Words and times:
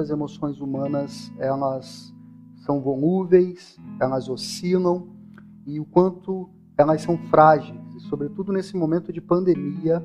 as 0.00 0.10
emoções 0.10 0.60
humanas 0.60 1.32
elas 1.38 2.14
são 2.64 2.80
volúveis, 2.80 3.76
elas 4.00 4.28
oscilam 4.28 5.08
e 5.66 5.80
o 5.80 5.84
quanto 5.84 6.48
elas 6.76 7.02
são 7.02 7.18
frágeis, 7.28 7.78
e 7.96 8.00
sobretudo 8.00 8.52
nesse 8.52 8.76
momento 8.76 9.12
de 9.12 9.20
pandemia, 9.20 10.04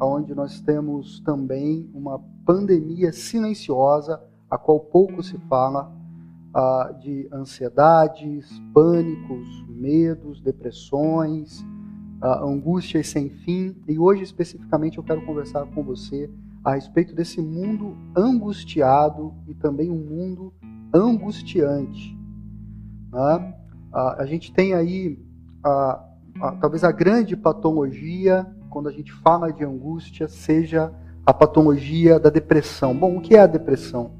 onde 0.00 0.34
nós 0.34 0.60
temos 0.60 1.20
também 1.20 1.90
uma 1.92 2.18
pandemia 2.44 3.12
silenciosa, 3.12 4.20
a 4.50 4.56
qual 4.56 4.80
pouco 4.80 5.22
se 5.22 5.38
fala, 5.48 5.92
uh, 6.54 6.98
de 7.00 7.28
ansiedades, 7.32 8.48
pânicos, 8.72 9.64
medos, 9.68 10.40
depressões, 10.40 11.60
uh, 12.22 12.44
angústias 12.46 13.08
sem 13.08 13.28
fim. 13.28 13.76
E 13.86 13.98
hoje, 13.98 14.22
especificamente, 14.22 14.98
eu 14.98 15.04
quero 15.04 15.24
conversar 15.26 15.66
com 15.66 15.82
você 15.82 16.30
a 16.64 16.74
respeito 16.74 17.14
desse 17.14 17.42
mundo 17.42 17.96
angustiado 18.16 19.34
e 19.46 19.54
também 19.54 19.90
um 19.90 19.98
mundo 19.98 20.54
angustiante. 20.94 22.16
Né? 23.12 23.54
Uh, 23.92 24.20
a 24.20 24.26
gente 24.26 24.52
tem 24.52 24.72
aí 24.72 25.22
talvez 26.60 26.84
a 26.84 26.90
grande 26.90 27.36
patologia 27.36 28.46
quando 28.70 28.88
a 28.88 28.92
gente 28.92 29.12
fala 29.12 29.52
de 29.52 29.64
angústia 29.64 30.26
seja 30.26 30.92
a 31.24 31.32
patologia 31.32 32.18
da 32.18 32.28
depressão. 32.28 32.94
Bom, 32.94 33.16
o 33.16 33.20
que 33.20 33.36
é 33.36 33.40
a 33.40 33.46
depressão? 33.46 34.12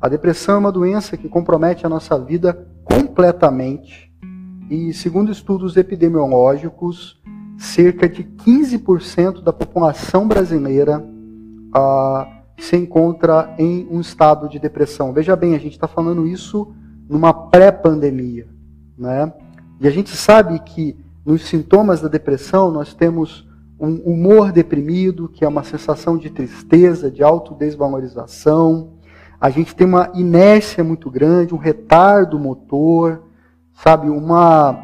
A 0.00 0.08
depressão 0.08 0.56
é 0.56 0.58
uma 0.58 0.72
doença 0.72 1.16
que 1.16 1.28
compromete 1.28 1.84
a 1.84 1.88
nossa 1.88 2.18
vida 2.18 2.66
completamente 2.84 4.12
e, 4.70 4.92
segundo 4.92 5.32
estudos 5.32 5.76
epidemiológicos, 5.76 7.20
cerca 7.58 8.08
de 8.08 8.22
15% 8.22 9.42
da 9.42 9.52
população 9.52 10.28
brasileira 10.28 11.04
ah, 11.78 12.26
se 12.56 12.74
encontra 12.74 13.54
em 13.58 13.86
um 13.90 14.00
estado 14.00 14.48
de 14.48 14.58
depressão. 14.58 15.12
Veja 15.12 15.36
bem, 15.36 15.54
a 15.54 15.58
gente 15.58 15.74
está 15.74 15.86
falando 15.86 16.26
isso 16.26 16.72
numa 17.06 17.34
pré-pandemia, 17.34 18.48
né? 18.96 19.30
E 19.78 19.86
a 19.86 19.90
gente 19.90 20.16
sabe 20.16 20.58
que 20.60 20.96
nos 21.22 21.44
sintomas 21.44 22.00
da 22.00 22.08
depressão 22.08 22.70
nós 22.70 22.94
temos 22.94 23.46
um 23.78 23.96
humor 24.10 24.52
deprimido, 24.52 25.28
que 25.28 25.44
é 25.44 25.48
uma 25.48 25.62
sensação 25.62 26.16
de 26.16 26.30
tristeza, 26.30 27.10
de 27.10 27.22
autodesvalorização. 27.22 28.94
A 29.38 29.50
gente 29.50 29.76
tem 29.76 29.86
uma 29.86 30.10
inércia 30.14 30.82
muito 30.82 31.10
grande, 31.10 31.54
um 31.54 31.58
retardo 31.58 32.38
motor, 32.38 33.22
sabe, 33.74 34.08
uma 34.08 34.82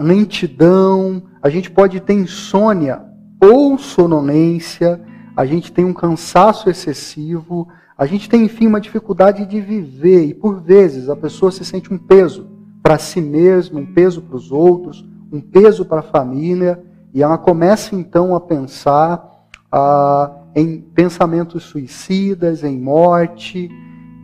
lentidão. 0.00 1.24
A 1.42 1.48
gente 1.48 1.72
pode 1.72 1.98
ter 1.98 2.14
insônia 2.14 3.02
ou 3.42 3.76
sonolência. 3.76 5.00
A 5.36 5.44
gente 5.44 5.72
tem 5.72 5.84
um 5.84 5.92
cansaço 5.92 6.70
excessivo. 6.70 7.68
A 7.96 8.06
gente 8.06 8.28
tem, 8.28 8.44
enfim, 8.44 8.66
uma 8.66 8.80
dificuldade 8.80 9.44
de 9.46 9.60
viver. 9.60 10.24
E 10.26 10.34
por 10.34 10.60
vezes 10.60 11.08
a 11.08 11.16
pessoa 11.16 11.50
se 11.50 11.64
sente 11.64 11.92
um 11.92 11.98
peso 11.98 12.48
para 12.82 12.98
si 12.98 13.20
mesma, 13.20 13.80
um 13.80 13.86
peso 13.86 14.22
para 14.22 14.36
os 14.36 14.52
outros, 14.52 15.04
um 15.32 15.40
peso 15.40 15.84
para 15.84 16.00
a 16.00 16.02
família. 16.02 16.82
E 17.12 17.22
ela 17.22 17.38
começa 17.38 17.94
então 17.94 18.34
a 18.34 18.40
pensar 18.40 19.48
ah, 19.70 20.30
em 20.54 20.80
pensamentos 20.80 21.64
suicidas, 21.64 22.62
em 22.62 22.80
morte, 22.80 23.70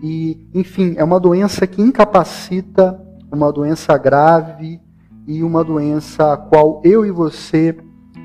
e 0.03 0.49
enfim, 0.55 0.95
é 0.97 1.05
uma 1.05 1.21
doença 1.21 1.67
que 1.67 1.83
incapacita, 1.83 3.01
uma 3.31 3.53
doença 3.53 3.97
grave 3.99 4.81
e 5.27 5.43
uma 5.43 5.63
doença 5.63 6.33
a 6.33 6.37
qual 6.37 6.81
eu 6.85 7.05
e 7.05 7.11
você 7.11 7.77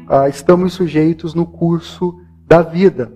ah, 0.08 0.30
estamos 0.30 0.74
sujeitos 0.74 1.34
no 1.34 1.46
curso 1.46 2.16
da 2.48 2.62
vida. 2.62 3.12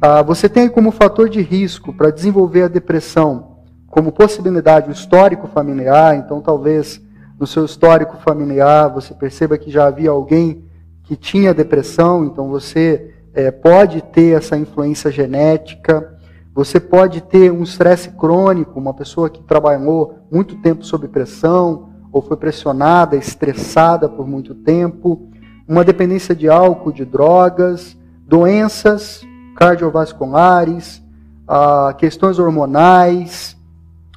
Ah, 0.00 0.22
você 0.22 0.48
tem 0.48 0.68
como 0.68 0.90
fator 0.90 1.28
de 1.28 1.40
risco 1.40 1.92
para 1.92 2.10
desenvolver 2.10 2.64
a 2.64 2.68
depressão, 2.68 3.58
como 3.86 4.10
possibilidade 4.10 4.88
o 4.88 4.92
histórico 4.92 5.46
familiar, 5.46 6.16
então 6.16 6.40
talvez 6.40 7.00
no 7.38 7.46
seu 7.46 7.64
histórico 7.64 8.16
familiar 8.16 8.88
você 8.88 9.14
perceba 9.14 9.58
que 9.58 9.70
já 9.70 9.86
havia 9.86 10.10
alguém 10.10 10.64
que 11.04 11.16
tinha 11.16 11.54
depressão, 11.54 12.24
então 12.24 12.48
você 12.48 13.14
é, 13.34 13.50
pode 13.50 14.00
ter 14.02 14.36
essa 14.36 14.56
influência 14.56 15.10
genética, 15.10 16.16
você 16.54 16.78
pode 16.80 17.22
ter 17.22 17.50
um 17.50 17.62
estresse 17.62 18.10
crônico, 18.10 18.78
uma 18.78 18.94
pessoa 18.94 19.30
que 19.30 19.42
trabalhou 19.42 20.18
muito 20.30 20.56
tempo 20.56 20.84
sob 20.84 21.08
pressão, 21.08 21.90
ou 22.12 22.20
foi 22.20 22.36
pressionada, 22.36 23.16
estressada 23.16 24.08
por 24.08 24.26
muito 24.26 24.54
tempo, 24.54 25.30
uma 25.66 25.82
dependência 25.82 26.34
de 26.34 26.48
álcool, 26.48 26.92
de 26.92 27.04
drogas, 27.04 27.96
doenças 28.32 29.20
cardiovasculares, 29.54 31.02
ah, 31.46 31.94
questões 31.98 32.38
hormonais, 32.38 33.54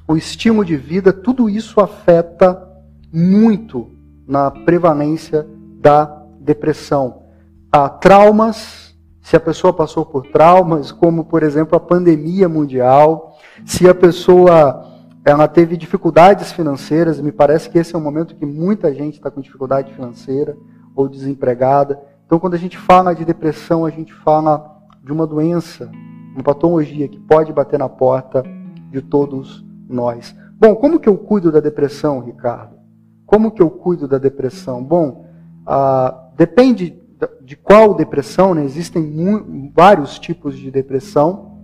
o 0.08 0.16
estímulo 0.16 0.64
de 0.64 0.78
vida, 0.78 1.12
tudo 1.12 1.50
isso 1.50 1.82
afeta 1.82 2.66
muito 3.12 3.92
na 4.26 4.50
prevalência 4.50 5.46
da 5.82 6.06
depressão, 6.40 7.24
traumas, 8.00 8.96
se 9.22 9.36
a 9.36 9.40
pessoa 9.40 9.74
passou 9.74 10.06
por 10.06 10.28
traumas, 10.28 10.94
como 10.94 11.26
por 11.26 11.44
exemplo 11.44 11.76
a 11.76 11.80
pandemia 11.80 12.48
mundial, 12.48 13.38
se 13.66 13.86
a 13.86 13.94
pessoa 13.94 14.94
ela 15.26 15.46
teve 15.46 15.76
dificuldades 15.76 16.54
financeiras, 16.54 17.20
me 17.20 17.34
parece 17.34 17.70
que 17.70 17.78
esse 17.78 17.94
é 17.94 17.98
um 17.98 18.02
momento 18.02 18.36
que 18.36 18.46
muita 18.46 18.94
gente 18.94 19.16
está 19.16 19.30
com 19.30 19.42
dificuldade 19.42 19.94
financeira 19.94 20.56
ou 20.96 21.10
desempregada. 21.10 22.15
Então, 22.26 22.40
quando 22.40 22.56
a 22.56 22.58
gente 22.58 22.78
fala 22.78 23.14
de 23.14 23.24
depressão, 23.24 23.86
a 23.86 23.90
gente 23.90 24.14
fala 24.14 24.80
de 25.04 25.12
uma 25.12 25.28
doença, 25.28 25.92
uma 26.34 26.44
patologia 26.44 27.08
que 27.08 27.20
pode 27.20 27.54
bater 27.54 27.80
na 27.80 27.88
porta 27.88 28.44
de 28.90 29.02
todos 29.02 29.64
nós. 29.88 30.36
Bom, 30.60 30.76
como 30.76 31.00
que 31.00 31.10
eu 31.10 31.18
cuido 31.18 31.52
da 31.52 31.60
depressão, 31.60 32.20
Ricardo? 32.20 32.76
Como 33.26 33.52
que 33.52 33.62
eu 33.62 33.70
cuido 33.70 34.08
da 34.08 34.18
depressão? 34.18 34.84
Bom, 34.84 35.26
ah, 35.66 36.26
Depende 36.36 37.02
de 37.42 37.56
qual 37.56 37.94
depressão, 37.94 38.54
né? 38.54 38.64
existem 38.66 39.72
vários 39.74 40.20
tipos 40.20 40.58
de 40.58 40.70
depressão, 40.70 41.60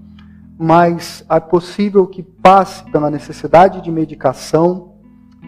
mas 0.57 1.25
é 1.29 1.39
possível 1.39 2.07
que 2.07 2.23
passe 2.23 2.89
pela 2.89 3.09
necessidade 3.09 3.81
de 3.81 3.91
medicação, 3.91 4.93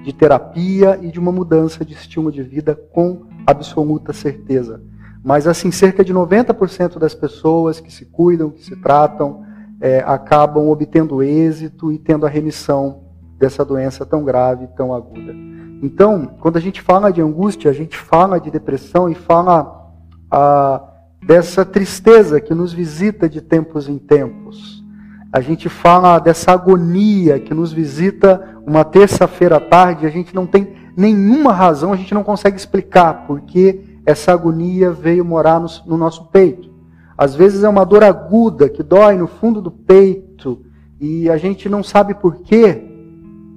de 0.04 0.12
terapia 0.12 1.00
e 1.02 1.10
de 1.10 1.20
uma 1.20 1.32
mudança 1.32 1.86
de 1.86 1.94
estilo 1.94 2.32
de 2.32 2.44
vida 2.44 2.76
com 2.76 3.22
absoluta 3.48 4.12
certeza. 4.12 4.84
Mas, 5.24 5.48
assim, 5.48 5.72
cerca 5.72 6.04
de 6.04 6.14
90% 6.14 7.00
das 7.00 7.16
pessoas 7.16 7.80
que 7.80 7.92
se 7.92 8.06
cuidam, 8.06 8.50
que 8.50 8.64
se 8.64 8.76
tratam, 8.76 9.46
é, 9.80 10.04
acabam 10.06 10.68
obtendo 10.68 11.24
êxito 11.24 11.92
e 11.92 11.98
tendo 11.98 12.26
a 12.26 12.30
remissão 12.30 13.04
dessa 13.38 13.64
doença 13.64 14.06
tão 14.06 14.24
grave, 14.24 14.68
tão 14.76 14.94
aguda. 14.94 15.34
Então, 15.82 16.26
quando 16.40 16.58
a 16.58 16.62
gente 16.62 16.82
fala 16.82 17.12
de 17.12 17.22
angústia, 17.22 17.70
a 17.70 17.74
gente 17.74 17.98
fala 17.98 18.40
de 18.40 18.50
depressão 18.50 19.10
e 19.10 19.16
fala 19.16 19.92
ah, 20.32 20.82
dessa 21.26 21.66
tristeza 21.66 22.40
que 22.40 22.54
nos 22.54 22.72
visita 22.72 23.28
de 23.28 23.42
tempos 23.42 23.90
em 23.90 23.98
tempos. 23.98 24.82
A 25.32 25.42
gente 25.42 25.68
fala 25.68 26.20
dessa 26.20 26.52
agonia 26.52 27.40
que 27.40 27.54
nos 27.54 27.74
visita 27.74 28.62
uma 28.66 28.86
terça-feira 28.86 29.58
à 29.58 29.60
tarde, 29.60 30.06
a 30.06 30.10
gente 30.10 30.34
não 30.34 30.46
tem 30.46 30.74
nenhuma 30.96 31.52
razão, 31.52 31.92
a 31.92 31.98
gente 31.98 32.14
não 32.14 32.24
consegue 32.24 32.56
explicar 32.56 33.26
porque 33.28 33.93
essa 34.06 34.32
agonia 34.32 34.92
veio 34.92 35.24
morar 35.24 35.60
no, 35.60 35.68
no 35.86 35.98
nosso 35.98 36.26
peito. 36.26 36.72
Às 37.18 37.36
vezes 37.36 37.64
é 37.64 37.70
uma 37.70 37.86
dor 37.86 38.04
aguda 38.04 38.70
que 38.70 38.84
dói 38.84 39.16
no 39.16 39.28
fundo 39.28 39.62
do 39.62 39.72
peito 39.72 40.66
e 41.00 41.30
a 41.30 41.38
gente 41.38 41.68
não 41.68 41.84
sabe 41.84 42.14
por 42.14 42.38
quê, 42.38 42.82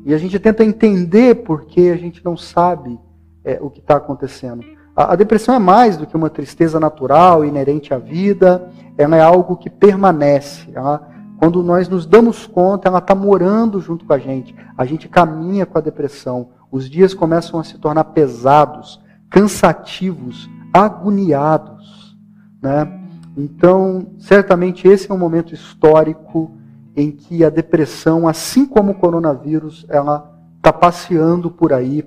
e 0.05 0.15
a 0.15 0.19
gente 0.19 0.39
tenta 0.39 0.65
entender 0.65 1.43
porque 1.45 1.93
a 1.93 1.97
gente 1.97 2.25
não 2.25 2.37
sabe 2.37 2.99
é, 3.45 3.59
o 3.61 3.71
que 3.71 3.81
está 3.81 3.97
acontecendo. 3.97 4.65
A, 4.95 5.13
a, 5.13 5.17
depressão 5.17 5.55
é 5.55 5.59
mais 5.59 5.97
do 5.97 6.07
que 6.07 6.17
uma 6.17 6.31
tristeza 6.31 6.79
natural, 6.79 7.45
inerente 7.45 7.93
à 7.93 7.99
vida, 7.99 8.71
ela 8.97 9.17
é 9.17 9.21
algo 9.21 9.57
que 9.57 9.69
permanece. 9.69 10.69
Ela, 10.73 11.09
quando 11.39 11.63
nós 11.63 11.89
nos 11.89 12.07
damos 12.07 12.47
conta, 12.47 12.89
ela 12.89 12.99
está 12.99 13.15
morando 13.15 13.81
junto 13.81 14.05
com 14.05 14.13
a 14.13 14.19
gente. 14.19 14.55
A 14.79 14.85
gente 14.85 15.09
caminha 15.09 15.67
com 15.67 15.77
a 15.77 15.81
depressão. 15.81 16.51
Os 16.71 16.89
dias 16.89 17.13
começam 17.13 17.59
a 17.59 17.65
se 17.65 17.77
tornar 17.79 18.05
pesados, 18.05 19.01
cansativos, 19.37 20.49
agoniados. 20.73 22.17
Né? 22.63 22.91
Então, 23.37 24.07
certamente 24.19 24.89
esse 24.89 25.11
é 25.11 25.15
um 25.15 25.19
momento 25.19 25.53
histórico 25.53 26.53
em 26.97 27.11
que 27.11 27.45
a 27.45 27.51
depressão, 27.51 28.27
assim 28.27 28.65
como 28.65 28.93
o 28.93 28.95
coronavírus, 28.95 29.85
ela 29.91 30.35
está 30.57 30.73
passeando 30.73 31.51
por 31.51 31.75
aí 31.75 32.03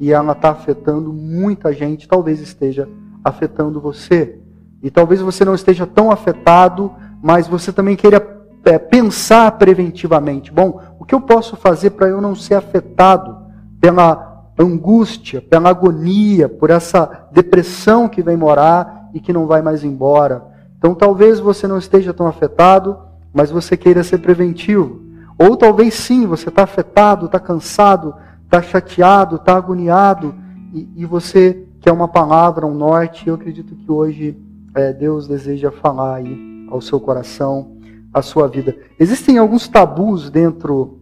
e 0.00 0.12
ela 0.12 0.32
está 0.32 0.50
afetando 0.50 1.12
muita 1.12 1.72
gente, 1.72 2.08
talvez 2.08 2.40
esteja 2.40 2.88
afetando 3.22 3.80
você. 3.80 4.40
E 4.82 4.90
talvez 4.90 5.20
você 5.20 5.44
não 5.44 5.54
esteja 5.54 5.86
tão 5.86 6.10
afetado, 6.10 6.92
mas 7.22 7.46
você 7.46 7.72
também 7.72 7.94
queira 7.94 8.44
é, 8.64 8.76
pensar 8.76 9.52
preventivamente. 9.52 10.52
Bom, 10.52 10.80
o 10.98 11.04
que 11.04 11.14
eu 11.14 11.20
posso 11.20 11.54
fazer 11.54 11.90
para 11.90 12.08
eu 12.08 12.20
não 12.20 12.34
ser 12.34 12.56
afetado 12.56 13.36
pela 13.80 14.31
angústia, 14.58 15.40
pela 15.40 15.70
agonia, 15.70 16.48
por 16.48 16.70
essa 16.70 17.28
depressão 17.32 18.08
que 18.08 18.22
vem 18.22 18.36
morar 18.36 19.08
e 19.14 19.20
que 19.20 19.32
não 19.32 19.46
vai 19.46 19.62
mais 19.62 19.84
embora? 19.84 20.44
Então 20.78 20.94
talvez 20.94 21.38
você 21.38 21.66
não 21.66 21.78
esteja 21.78 22.12
tão 22.12 22.26
afetado, 22.26 22.98
mas 23.32 23.50
você 23.50 23.76
queira 23.76 24.02
ser 24.02 24.18
preventivo. 24.18 25.00
Ou 25.38 25.56
talvez 25.56 25.94
sim, 25.94 26.26
você 26.26 26.48
está 26.48 26.64
afetado, 26.64 27.26
está 27.26 27.40
cansado, 27.40 28.14
está 28.44 28.60
chateado, 28.60 29.36
está 29.36 29.56
agoniado, 29.56 30.34
e, 30.72 30.88
e, 30.96 31.06
você 31.06 31.66
quer 31.80 31.92
uma 31.92 32.08
palavra, 32.08 32.66
um 32.66 32.74
norte. 32.74 33.28
Eu 33.28 33.34
acredito 33.34 33.74
que 33.74 33.90
hoje 33.90 34.36
é, 34.74 34.92
Deus 34.92 35.28
deseja 35.28 35.70
falar 35.70 36.16
aí 36.16 36.66
ao 36.70 36.80
seu 36.80 36.98
coração, 36.98 37.76
à 38.12 38.22
sua 38.22 38.48
vida. 38.48 38.76
Existem 38.98 39.38
alguns 39.38 39.68
tabus 39.68 40.30
dentro, 40.30 40.98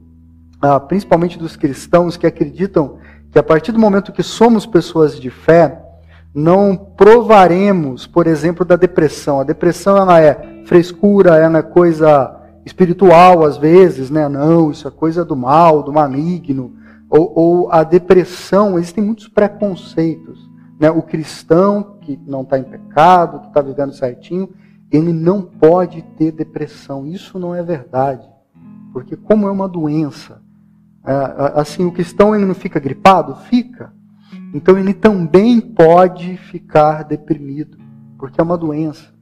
ah, 0.60 0.80
principalmente 0.80 1.38
dos 1.38 1.56
cristãos, 1.56 2.16
que 2.16 2.26
acreditam 2.26 2.98
que 3.30 3.38
a 3.38 3.42
partir 3.42 3.72
do 3.72 3.78
momento 3.78 4.12
que 4.12 4.22
somos 4.22 4.66
pessoas 4.66 5.18
de 5.18 5.30
fé, 5.30 5.80
não 6.34 6.76
provaremos, 6.76 8.06
por 8.06 8.26
exemplo, 8.26 8.64
da 8.64 8.76
depressão. 8.76 9.40
A 9.40 9.44
depressão 9.44 9.96
ela 9.96 10.20
é 10.20 10.62
frescura, 10.64 11.36
ela 11.36 11.58
é 11.58 11.62
coisa 11.62 12.36
espiritual 12.64 13.44
às 13.44 13.56
vezes, 13.56 14.10
né? 14.10 14.28
Não, 14.28 14.70
isso 14.70 14.86
é 14.86 14.90
coisa 14.90 15.24
do 15.24 15.34
mal, 15.34 15.82
do 15.82 15.92
maligno. 15.92 16.74
Ou, 17.08 17.32
ou 17.34 17.72
a 17.72 17.82
depressão, 17.82 18.78
existem 18.78 19.02
muitos 19.02 19.26
preconceitos. 19.26 20.48
Né? 20.78 20.90
O 20.90 21.02
cristão 21.02 21.96
que 22.00 22.18
não 22.26 22.42
está 22.42 22.58
em 22.58 22.64
pecado, 22.64 23.40
que 23.40 23.48
está 23.48 23.60
vivendo 23.60 23.92
certinho, 23.92 24.48
ele 24.90 25.12
não 25.12 25.42
pode 25.42 26.02
ter 26.16 26.30
depressão. 26.32 27.06
Isso 27.06 27.38
não 27.38 27.54
é 27.54 27.62
verdade. 27.62 28.28
Porque 28.92 29.16
como 29.16 29.48
é 29.48 29.50
uma 29.50 29.68
doença, 29.68 30.40
assim, 31.02 31.84
o 31.84 31.92
cristão 31.92 32.34
ele 32.34 32.44
não 32.44 32.54
fica 32.54 32.78
gripado? 32.78 33.34
Fica. 33.48 33.92
Então 34.52 34.78
ele 34.78 34.92
também 34.92 35.60
pode 35.60 36.36
ficar 36.36 37.04
deprimido, 37.04 37.78
porque 38.18 38.40
é 38.40 38.44
uma 38.44 38.58
doença. 38.58 39.12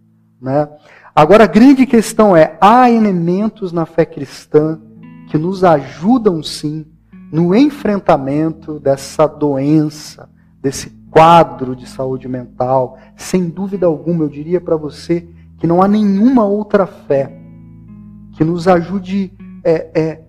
Né? 0.41 0.69
Agora 1.15 1.45
a 1.45 1.49
grande 1.49 1.87
questão 1.87 2.37
é: 2.37 2.57
há 2.61 2.91
elementos 2.91 3.73
na 3.73 3.85
fé 3.87 4.05
cristã 4.05 4.81
que 5.29 5.37
nos 5.37 5.65
ajudam 5.65 6.43
sim 6.43 6.87
no 7.31 7.55
enfrentamento 7.55 8.81
dessa 8.81 9.27
doença, 9.27 10.29
desse 10.61 10.91
quadro 11.11 11.77
de 11.77 11.87
saúde 11.87 12.29
mental. 12.29 12.99
Sem 13.17 13.49
dúvida 13.49 13.87
alguma, 13.87 14.25
eu 14.25 14.29
diria 14.29 14.61
para 14.61 14.77
você 14.77 15.29
que 15.59 15.67
não 15.67 15.83
há 15.83 15.89
nenhuma 15.89 16.45
outra 16.45 16.87
fé 16.87 17.37
que 18.33 18.45
nos 18.45 18.69
ajude 18.69 19.33
é, 19.65 19.91
é, 20.01 20.25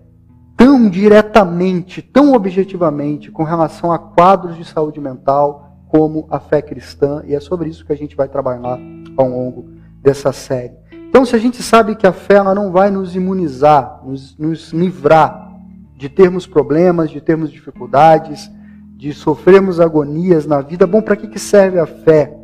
tão 0.60 0.90
diretamente, 0.90 2.02
tão 2.02 2.34
objetivamente 2.34 3.30
com 3.30 3.44
relação 3.44 3.90
a 3.90 3.98
quadros 3.98 4.58
de 4.58 4.64
saúde 4.66 5.00
mental 5.00 5.78
como 5.88 6.26
a 6.30 6.38
fé 6.38 6.60
cristã, 6.60 7.22
e 7.24 7.34
é 7.34 7.40
sobre 7.40 7.70
isso 7.70 7.82
que 7.82 7.94
a 7.94 7.96
gente 7.96 8.14
vai 8.14 8.28
trabalhar 8.28 8.78
ao 9.16 9.26
longo 9.26 9.70
dessa 10.02 10.32
série. 10.34 10.74
Então, 11.08 11.24
se 11.24 11.34
a 11.34 11.38
gente 11.38 11.62
sabe 11.62 11.96
que 11.96 12.06
a 12.06 12.12
fé 12.12 12.34
ela 12.34 12.54
não 12.54 12.70
vai 12.70 12.90
nos 12.90 13.16
imunizar, 13.16 14.02
nos, 14.04 14.36
nos 14.36 14.70
livrar 14.70 15.50
de 15.96 16.10
termos 16.10 16.46
problemas, 16.46 17.08
de 17.08 17.22
termos 17.22 17.50
dificuldades, 17.50 18.50
de 18.98 19.14
sofrermos 19.14 19.80
agonias 19.80 20.44
na 20.44 20.60
vida, 20.60 20.86
bom, 20.86 21.00
para 21.00 21.16
que, 21.16 21.26
que 21.26 21.38
serve 21.38 21.80
a 21.80 21.86
fé? 21.86 22.36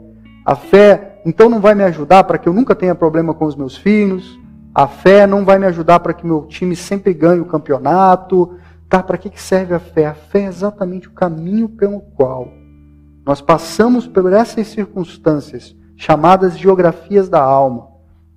A 0.43 0.57
fé, 0.57 1.21
então, 1.27 1.51
não 1.51 1.61
vai 1.61 1.75
me 1.75 1.85
ajudar 1.85 2.25
para 2.25 2.39
que 2.39 2.49
eu 2.49 2.55
nunca 2.55 2.75
tenha 2.75 2.95
problema 2.95 3.35
com 3.35 3.45
os 3.45 3.55
meus 3.55 3.77
filhos, 3.77 4.41
a 4.77 4.87
fé 4.87 5.27
não 5.27 5.43
vai 5.43 5.59
me 5.59 5.65
ajudar 5.65 6.01
para 6.01 6.13
que 6.13 6.27
meu 6.27 6.43
time 6.43 6.77
sempre 6.77 7.15
ganhe 7.15 7.41
o 7.41 7.47
campeonato. 7.47 8.59
Tá? 8.91 9.03
Para 9.03 9.17
que 9.17 9.31
serve 9.41 9.73
a 9.73 9.79
fé? 9.79 10.05
A 10.05 10.13
fé 10.13 10.41
é 10.41 10.45
exatamente 10.49 11.09
o 11.09 11.13
caminho 11.13 11.67
pelo 11.67 12.03
qual 12.15 12.47
nós 13.25 13.41
passamos 13.41 14.07
por 14.07 14.31
essas 14.31 14.67
circunstâncias 14.67 15.75
chamadas 15.97 16.59
geografias 16.59 17.27
da 17.27 17.41
alma, 17.41 17.89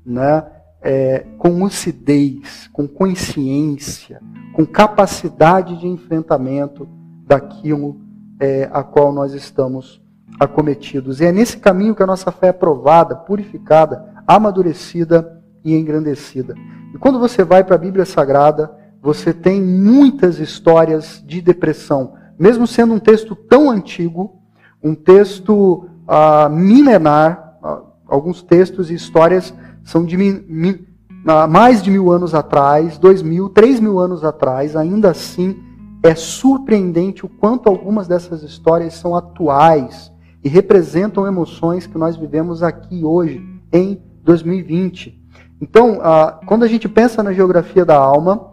né? 0.06 0.46
É, 0.82 1.26
com 1.38 1.62
lucidez, 1.62 2.70
com 2.72 2.88
consciência, 2.88 4.22
com 4.54 4.66
capacidade 4.66 5.78
de 5.78 5.88
enfrentamento 5.88 6.88
daquilo 7.28 8.00
é, 8.40 8.70
a 8.72 8.82
qual 8.82 9.12
nós 9.12 9.34
estamos 9.34 10.02
acometidos. 10.40 11.20
E 11.20 11.26
é 11.26 11.34
nesse 11.34 11.58
caminho 11.58 11.94
que 11.94 12.02
a 12.02 12.08
nossa 12.08 12.32
fé 12.32 12.48
é 12.48 12.54
provada, 12.54 13.14
purificada, 13.14 14.24
amadurecida 14.26 15.39
e 15.64 15.76
engrandecida. 15.76 16.56
E 16.94 16.98
quando 16.98 17.20
você 17.20 17.44
vai 17.44 17.64
para 17.64 17.76
a 17.76 17.80
Bíblia 17.80 18.06
Sagrada, 18.06 18.72
você 19.02 19.34
tem 19.34 19.62
muitas 19.62 20.40
histórias 20.40 21.24
de 21.26 21.42
depressão, 21.42 22.14
mesmo 22.38 22.68
sendo 22.68 22.94
um 22.94 23.00
texto 23.00 23.36
tão 23.36 23.70
antigo, 23.70 24.40
um 24.84 24.96
texto 24.96 25.86
uh, 26.08 26.50
milenar, 26.50 27.58
uh, 27.62 27.92
alguns 28.08 28.42
textos 28.42 28.90
e 28.90 28.94
histórias 28.94 29.54
são 29.84 30.06
de 30.06 30.18
mi, 30.18 30.44
mi, 30.48 30.72
uh, 30.72 31.48
mais 31.50 31.82
de 31.82 31.92
mil 31.92 32.12
anos 32.12 32.34
atrás, 32.34 32.98
dois 32.98 33.22
mil, 33.22 33.50
três 33.50 33.80
mil 33.80 34.00
anos 34.00 34.24
atrás, 34.24 34.76
ainda 34.76 35.12
assim 35.12 35.58
é 36.02 36.16
surpreendente 36.16 37.26
o 37.26 37.30
quanto 37.30 37.68
algumas 37.68 38.08
dessas 38.08 38.42
histórias 38.42 38.94
são 38.94 39.16
atuais 39.16 40.12
e 40.44 40.48
representam 40.48 41.28
emoções 41.28 41.86
que 41.86 41.98
nós 41.98 42.16
vivemos 42.16 42.64
aqui 42.64 43.04
hoje, 43.04 43.46
em 43.72 44.02
2020. 44.24 45.19
Então, 45.62 46.00
ah, 46.02 46.40
quando 46.46 46.64
a 46.64 46.68
gente 46.68 46.88
pensa 46.88 47.22
na 47.22 47.34
geografia 47.34 47.84
da 47.84 47.98
alma, 47.98 48.50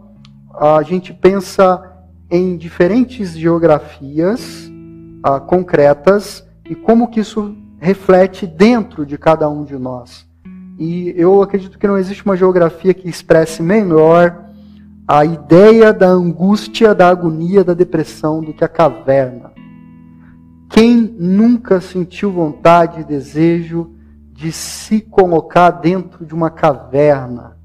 a 0.53 0.81
gente 0.83 1.13
pensa 1.13 1.81
em 2.29 2.57
diferentes 2.57 3.37
geografias 3.37 4.69
ah, 5.23 5.39
concretas 5.39 6.45
e 6.69 6.75
como 6.75 7.07
que 7.07 7.21
isso 7.21 7.55
reflete 7.79 8.45
dentro 8.45 9.05
de 9.05 9.17
cada 9.17 9.49
um 9.49 9.63
de 9.63 9.77
nós. 9.77 10.27
E 10.77 11.13
eu 11.15 11.41
acredito 11.41 11.79
que 11.79 11.87
não 11.87 11.97
existe 11.97 12.25
uma 12.25 12.35
geografia 12.35 12.93
que 12.93 13.07
expresse 13.07 13.63
melhor 13.63 14.45
a 15.07 15.23
ideia 15.23 15.93
da 15.93 16.07
angústia, 16.07 16.93
da 16.93 17.07
agonia, 17.07 17.63
da 17.63 17.73
depressão 17.73 18.41
do 18.41 18.53
que 18.53 18.63
a 18.63 18.67
caverna. 18.67 19.51
Quem 20.69 21.15
nunca 21.17 21.79
sentiu 21.79 22.31
vontade 22.31 23.01
e 23.01 23.05
desejo 23.05 23.96
de 24.37 24.51
se 24.51 25.01
colocar 25.01 25.71
dentro 25.71 26.23
de 26.23 26.31
uma 26.31 26.51
caverna. 26.51 27.57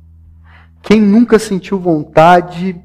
Quem 0.80 1.02
nunca 1.02 1.38
sentiu 1.38 1.78
vontade 1.78 2.80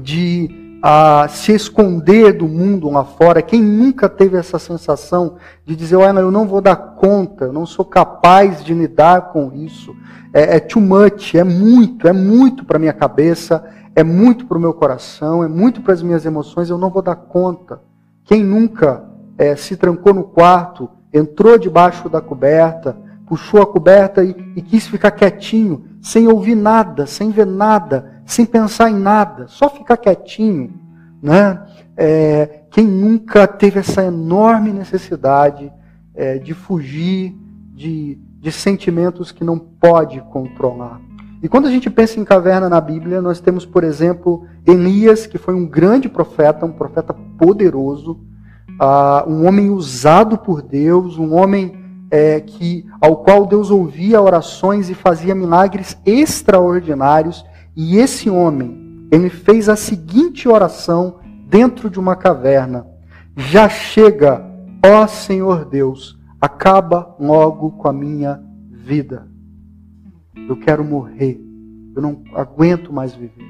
de 0.00 0.50
uh, 0.84 1.28
se 1.28 1.52
esconder 1.52 2.32
do 2.32 2.48
mundo 2.48 2.90
lá 2.90 3.04
fora? 3.04 3.40
Quem 3.40 3.62
nunca 3.62 4.08
teve 4.08 4.36
essa 4.36 4.58
sensação 4.58 5.36
de 5.64 5.76
dizer, 5.76 5.94
olha, 5.94 6.18
eu 6.18 6.32
não 6.32 6.44
vou 6.44 6.60
dar 6.60 6.74
conta, 6.74 7.44
eu 7.44 7.52
não 7.52 7.64
sou 7.64 7.84
capaz 7.84 8.64
de 8.64 8.74
lidar 8.74 9.32
com 9.32 9.52
isso? 9.54 9.94
É, 10.32 10.56
é 10.56 10.58
too 10.58 10.82
much, 10.82 11.36
é 11.36 11.44
muito, 11.44 12.08
é 12.08 12.12
muito 12.12 12.64
para 12.64 12.80
minha 12.80 12.92
cabeça, 12.92 13.64
é 13.94 14.02
muito 14.02 14.44
para 14.44 14.58
o 14.58 14.60
meu 14.60 14.74
coração, 14.74 15.44
é 15.44 15.46
muito 15.46 15.82
para 15.82 15.94
as 15.94 16.02
minhas 16.02 16.26
emoções, 16.26 16.68
eu 16.68 16.78
não 16.78 16.90
vou 16.90 17.00
dar 17.00 17.14
conta. 17.14 17.80
Quem 18.24 18.42
nunca 18.42 19.04
é, 19.38 19.54
se 19.54 19.76
trancou 19.76 20.12
no 20.12 20.24
quarto, 20.24 20.90
entrou 21.12 21.56
debaixo 21.56 22.08
da 22.08 22.20
coberta, 22.20 23.03
puxou 23.26 23.62
a 23.62 23.66
coberta 23.66 24.22
e, 24.22 24.34
e 24.56 24.62
quis 24.62 24.86
ficar 24.86 25.10
quietinho, 25.10 25.84
sem 26.00 26.28
ouvir 26.28 26.54
nada, 26.54 27.06
sem 27.06 27.30
ver 27.30 27.46
nada, 27.46 28.22
sem 28.24 28.44
pensar 28.44 28.90
em 28.90 28.98
nada, 28.98 29.46
só 29.48 29.68
ficar 29.68 29.96
quietinho, 29.96 30.72
né? 31.22 31.62
É, 31.96 32.62
quem 32.70 32.86
nunca 32.86 33.46
teve 33.46 33.78
essa 33.78 34.02
enorme 34.04 34.72
necessidade 34.72 35.72
é, 36.14 36.38
de 36.38 36.52
fugir 36.52 37.34
de, 37.72 38.18
de 38.40 38.52
sentimentos 38.52 39.30
que 39.30 39.44
não 39.44 39.58
pode 39.58 40.20
controlar? 40.22 41.00
E 41.42 41.48
quando 41.48 41.66
a 41.66 41.70
gente 41.70 41.90
pensa 41.90 42.18
em 42.18 42.24
caverna 42.24 42.68
na 42.68 42.80
Bíblia, 42.80 43.20
nós 43.20 43.38
temos, 43.38 43.66
por 43.66 43.84
exemplo, 43.84 44.46
Elias, 44.66 45.26
que 45.26 45.36
foi 45.36 45.54
um 45.54 45.66
grande 45.66 46.08
profeta, 46.08 46.64
um 46.64 46.72
profeta 46.72 47.14
poderoso, 47.38 48.18
uh, 48.80 49.28
um 49.28 49.46
homem 49.46 49.70
usado 49.70 50.38
por 50.38 50.62
Deus, 50.62 51.18
um 51.18 51.34
homem 51.34 51.83
é, 52.14 52.40
que 52.40 52.86
ao 53.00 53.24
qual 53.24 53.44
Deus 53.44 53.72
ouvia 53.72 54.22
orações 54.22 54.88
e 54.88 54.94
fazia 54.94 55.34
milagres 55.34 56.00
extraordinários. 56.06 57.44
E 57.74 57.96
esse 57.96 58.30
homem, 58.30 59.08
ele 59.10 59.28
fez 59.28 59.68
a 59.68 59.74
seguinte 59.74 60.48
oração 60.48 61.16
dentro 61.48 61.90
de 61.90 61.98
uma 61.98 62.14
caverna: 62.14 62.86
Já 63.36 63.68
chega, 63.68 64.48
ó 64.86 65.08
Senhor 65.08 65.64
Deus, 65.64 66.16
acaba 66.40 67.16
logo 67.18 67.72
com 67.72 67.88
a 67.88 67.92
minha 67.92 68.40
vida. 68.70 69.26
Eu 70.48 70.56
quero 70.56 70.84
morrer. 70.84 71.40
Eu 71.96 72.00
não 72.00 72.22
aguento 72.32 72.92
mais 72.92 73.12
viver. 73.12 73.44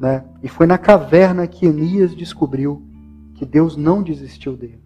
Né? 0.00 0.24
E 0.42 0.48
foi 0.48 0.66
na 0.66 0.76
caverna 0.76 1.46
que 1.46 1.66
Elias 1.66 2.16
descobriu 2.16 2.82
que 3.36 3.46
Deus 3.46 3.76
não 3.76 4.02
desistiu 4.02 4.56
dele. 4.56 4.82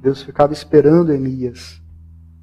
Deus 0.00 0.22
ficava 0.22 0.52
esperando 0.52 1.12
Elias 1.12 1.80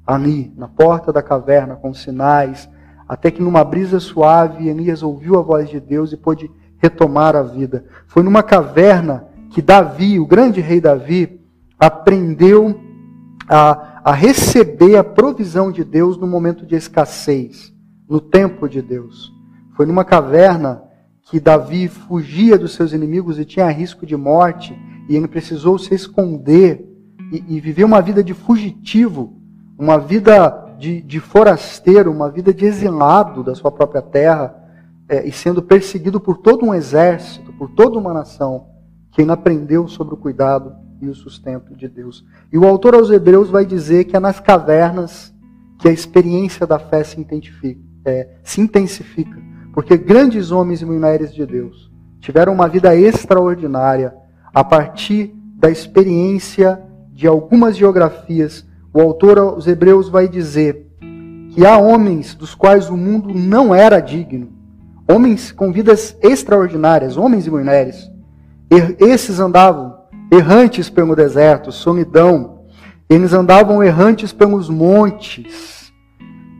ali, 0.08 0.50
na 0.56 0.66
porta 0.66 1.12
da 1.12 1.22
caverna, 1.22 1.76
com 1.76 1.92
sinais, 1.92 2.66
até 3.06 3.30
que 3.30 3.42
numa 3.42 3.62
brisa 3.62 4.00
suave, 4.00 4.66
Elias 4.66 5.02
ouviu 5.02 5.38
a 5.38 5.42
voz 5.42 5.68
de 5.68 5.78
Deus 5.78 6.14
e 6.14 6.16
pôde 6.16 6.50
retomar 6.78 7.36
a 7.36 7.42
vida. 7.42 7.84
Foi 8.06 8.22
numa 8.22 8.42
caverna 8.42 9.26
que 9.50 9.60
Davi, 9.60 10.18
o 10.18 10.26
grande 10.26 10.62
rei 10.62 10.80
Davi, 10.80 11.38
aprendeu 11.78 12.80
a, 13.46 14.00
a 14.02 14.12
receber 14.14 14.96
a 14.96 15.04
provisão 15.04 15.70
de 15.70 15.84
Deus 15.84 16.16
no 16.16 16.26
momento 16.26 16.64
de 16.64 16.74
escassez, 16.74 17.70
no 18.08 18.18
tempo 18.18 18.66
de 18.66 18.80
Deus. 18.80 19.30
Foi 19.76 19.84
numa 19.84 20.06
caverna 20.06 20.84
que 21.20 21.38
Davi 21.38 21.86
fugia 21.86 22.56
dos 22.56 22.72
seus 22.72 22.94
inimigos 22.94 23.38
e 23.38 23.44
tinha 23.44 23.68
risco 23.68 24.06
de 24.06 24.16
morte, 24.16 24.74
e 25.06 25.14
ele 25.14 25.28
precisou 25.28 25.78
se 25.78 25.94
esconder 25.94 26.82
e, 27.30 27.56
e 27.56 27.60
viver 27.60 27.84
uma 27.84 28.00
vida 28.00 28.24
de 28.24 28.32
fugitivo, 28.32 29.37
uma 29.78 29.98
vida 29.98 30.74
de, 30.78 31.00
de, 31.00 31.20
forasteiro, 31.20 32.10
uma 32.10 32.28
vida 32.30 32.52
de 32.52 32.64
exilado 32.64 33.44
da 33.44 33.54
sua 33.54 33.70
própria 33.70 34.02
terra, 34.02 34.54
é, 35.08 35.26
e 35.26 35.32
sendo 35.32 35.62
perseguido 35.62 36.20
por 36.20 36.38
todo 36.38 36.66
um 36.66 36.74
exército, 36.74 37.52
por 37.52 37.70
toda 37.70 37.98
uma 37.98 38.12
nação, 38.12 38.66
que 39.12 39.22
aprendeu 39.22 39.88
sobre 39.88 40.14
o 40.14 40.16
cuidado 40.16 40.74
e 41.00 41.08
o 41.08 41.14
sustento 41.14 41.74
de 41.74 41.88
Deus. 41.88 42.24
E 42.52 42.58
o 42.58 42.66
autor 42.66 42.94
aos 42.94 43.10
Hebreus 43.10 43.50
vai 43.50 43.64
dizer 43.64 44.04
que 44.04 44.16
é 44.16 44.20
nas 44.20 44.40
cavernas 44.40 45.32
que 45.78 45.88
a 45.88 45.92
experiência 45.92 46.66
da 46.66 46.78
fé 46.78 47.02
se, 47.04 47.26
é, 48.04 48.28
se 48.42 48.60
intensifica. 48.60 49.38
Porque 49.72 49.96
grandes 49.96 50.50
homens 50.50 50.82
e 50.82 50.84
mulheres 50.84 51.32
de 51.32 51.46
Deus 51.46 51.90
tiveram 52.20 52.52
uma 52.52 52.68
vida 52.68 52.94
extraordinária 52.96 54.14
a 54.52 54.64
partir 54.64 55.32
da 55.54 55.70
experiência 55.70 56.82
de 57.12 57.26
algumas 57.26 57.76
geografias. 57.76 58.66
O 58.92 59.00
autor 59.00 59.38
aos 59.38 59.66
Hebreus 59.66 60.08
vai 60.08 60.28
dizer 60.28 60.86
que 61.50 61.66
há 61.66 61.76
homens 61.78 62.34
dos 62.34 62.54
quais 62.54 62.88
o 62.88 62.96
mundo 62.96 63.32
não 63.34 63.74
era 63.74 64.00
digno, 64.00 64.52
homens 65.10 65.52
com 65.52 65.72
vidas 65.72 66.16
extraordinárias, 66.22 67.16
homens 67.16 67.46
e 67.46 67.50
mulheres. 67.50 68.10
Esses 68.98 69.40
andavam 69.40 69.98
errantes 70.30 70.90
pelo 70.90 71.16
deserto, 71.16 71.72
solidão. 71.72 72.64
Eles 73.08 73.32
andavam 73.32 73.82
errantes 73.82 74.32
pelos 74.32 74.68
montes. 74.68 75.92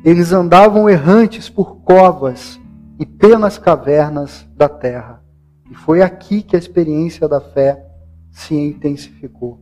Eles 0.05 0.33
andavam 0.33 0.89
errantes 0.89 1.49
por 1.51 1.77
covas 1.83 2.59
e 2.99 3.05
pelas 3.05 3.59
cavernas 3.59 4.47
da 4.57 4.69
terra. 4.69 5.23
E 5.71 5.75
foi 5.75 6.01
aqui 6.01 6.43
que 6.43 6.57
a 6.57 6.59
experiência 6.59 7.29
da 7.29 7.41
fé 7.41 7.85
se 8.31 8.55
intensificou. 8.55 9.61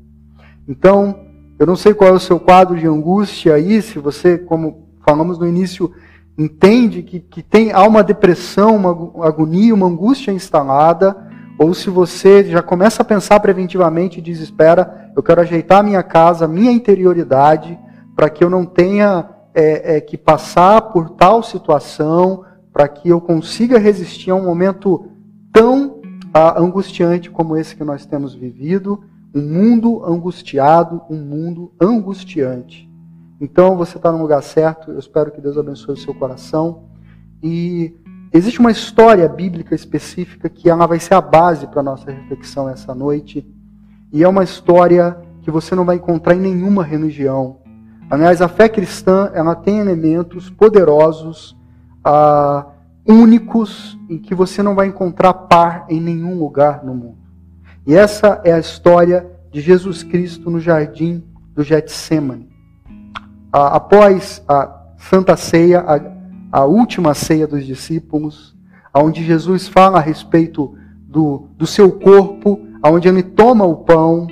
Então, 0.68 1.18
eu 1.58 1.66
não 1.66 1.76
sei 1.76 1.94
qual 1.94 2.10
é 2.10 2.12
o 2.12 2.20
seu 2.20 2.38
quadro 2.38 2.76
de 2.76 2.86
angústia 2.86 3.54
aí, 3.54 3.80
se 3.80 3.98
você, 3.98 4.36
como 4.36 4.88
falamos 5.04 5.38
no 5.38 5.46
início, 5.46 5.92
entende 6.36 7.02
que, 7.02 7.20
que 7.20 7.42
tem, 7.42 7.72
há 7.72 7.82
uma 7.84 8.02
depressão, 8.02 8.76
uma 8.76 9.26
agonia, 9.26 9.75
uma 9.75 9.86
angústia 9.86 10.32
instalada, 10.32 11.16
ou 11.58 11.72
se 11.72 11.88
você 11.88 12.44
já 12.44 12.62
começa 12.62 13.02
a 13.02 13.04
pensar 13.04 13.40
preventivamente 13.40 14.18
e 14.18 14.22
diz: 14.22 14.40
espera, 14.40 15.10
eu 15.16 15.22
quero 15.22 15.40
ajeitar 15.40 15.82
minha 15.82 16.02
casa, 16.02 16.46
minha 16.46 16.70
interioridade, 16.70 17.78
para 18.14 18.28
que 18.28 18.44
eu 18.44 18.50
não 18.50 18.66
tenha 18.66 19.30
é, 19.54 19.96
é, 19.96 20.00
que 20.00 20.18
passar 20.18 20.82
por 20.82 21.10
tal 21.10 21.42
situação, 21.42 22.44
para 22.72 22.86
que 22.86 23.08
eu 23.08 23.20
consiga 23.20 23.78
resistir 23.78 24.30
a 24.30 24.34
um 24.34 24.44
momento 24.44 25.08
tão 25.50 26.02
ah, 26.34 26.60
angustiante 26.60 27.30
como 27.30 27.56
esse 27.56 27.75
que 27.75 27.82
nós 27.82 28.04
temos 28.04 28.34
vivido, 28.34 29.02
um 29.36 29.42
mundo 29.42 30.02
angustiado, 30.02 31.02
um 31.10 31.18
mundo 31.18 31.70
angustiante. 31.78 32.90
Então 33.38 33.76
você 33.76 33.98
está 33.98 34.10
no 34.10 34.16
lugar 34.16 34.42
certo, 34.42 34.90
eu 34.90 34.98
espero 34.98 35.30
que 35.30 35.42
Deus 35.42 35.58
abençoe 35.58 35.92
o 35.92 35.98
seu 35.98 36.14
coração. 36.14 36.84
E 37.42 37.94
existe 38.32 38.58
uma 38.58 38.70
história 38.70 39.28
bíblica 39.28 39.74
específica 39.74 40.48
que 40.48 40.70
ela 40.70 40.86
vai 40.86 40.98
ser 40.98 41.12
a 41.12 41.20
base 41.20 41.66
para 41.66 41.80
a 41.80 41.82
nossa 41.82 42.10
reflexão 42.10 42.66
essa 42.66 42.94
noite. 42.94 43.46
E 44.10 44.24
é 44.24 44.28
uma 44.28 44.42
história 44.42 45.18
que 45.42 45.50
você 45.50 45.74
não 45.74 45.84
vai 45.84 45.96
encontrar 45.96 46.34
em 46.34 46.40
nenhuma 46.40 46.82
religião. 46.82 47.58
Aliás, 48.08 48.40
a 48.40 48.48
fé 48.48 48.70
cristã 48.70 49.30
ela 49.34 49.54
tem 49.54 49.80
elementos 49.80 50.48
poderosos 50.48 51.54
ah, 52.02 52.68
únicos 53.06 53.98
em 54.08 54.16
que 54.16 54.34
você 54.34 54.62
não 54.62 54.74
vai 54.74 54.86
encontrar 54.86 55.34
par 55.34 55.84
em 55.90 56.00
nenhum 56.00 56.38
lugar 56.38 56.82
no 56.82 56.94
mundo. 56.94 57.25
E 57.86 57.94
essa 57.94 58.40
é 58.44 58.52
a 58.52 58.58
história 58.58 59.26
de 59.52 59.60
Jesus 59.60 60.02
Cristo 60.02 60.50
no 60.50 60.60
jardim 60.60 61.22
do 61.54 61.62
Getsemane. 61.62 62.48
Após 63.52 64.42
a 64.48 64.82
Santa 64.98 65.36
Ceia, 65.36 65.80
a, 65.80 66.60
a, 66.60 66.64
última 66.64 67.14
ceia 67.14 67.46
dos 67.46 67.64
discípulos, 67.64 68.56
onde 68.94 69.24
Jesus 69.24 69.68
fala 69.68 69.98
a 69.98 70.02
respeito 70.02 70.76
do, 71.00 71.48
do 71.56 71.66
seu 71.66 71.92
corpo, 71.92 72.60
onde 72.84 73.08
ele 73.08 73.22
toma 73.22 73.64
o 73.64 73.76
pão, 73.76 74.26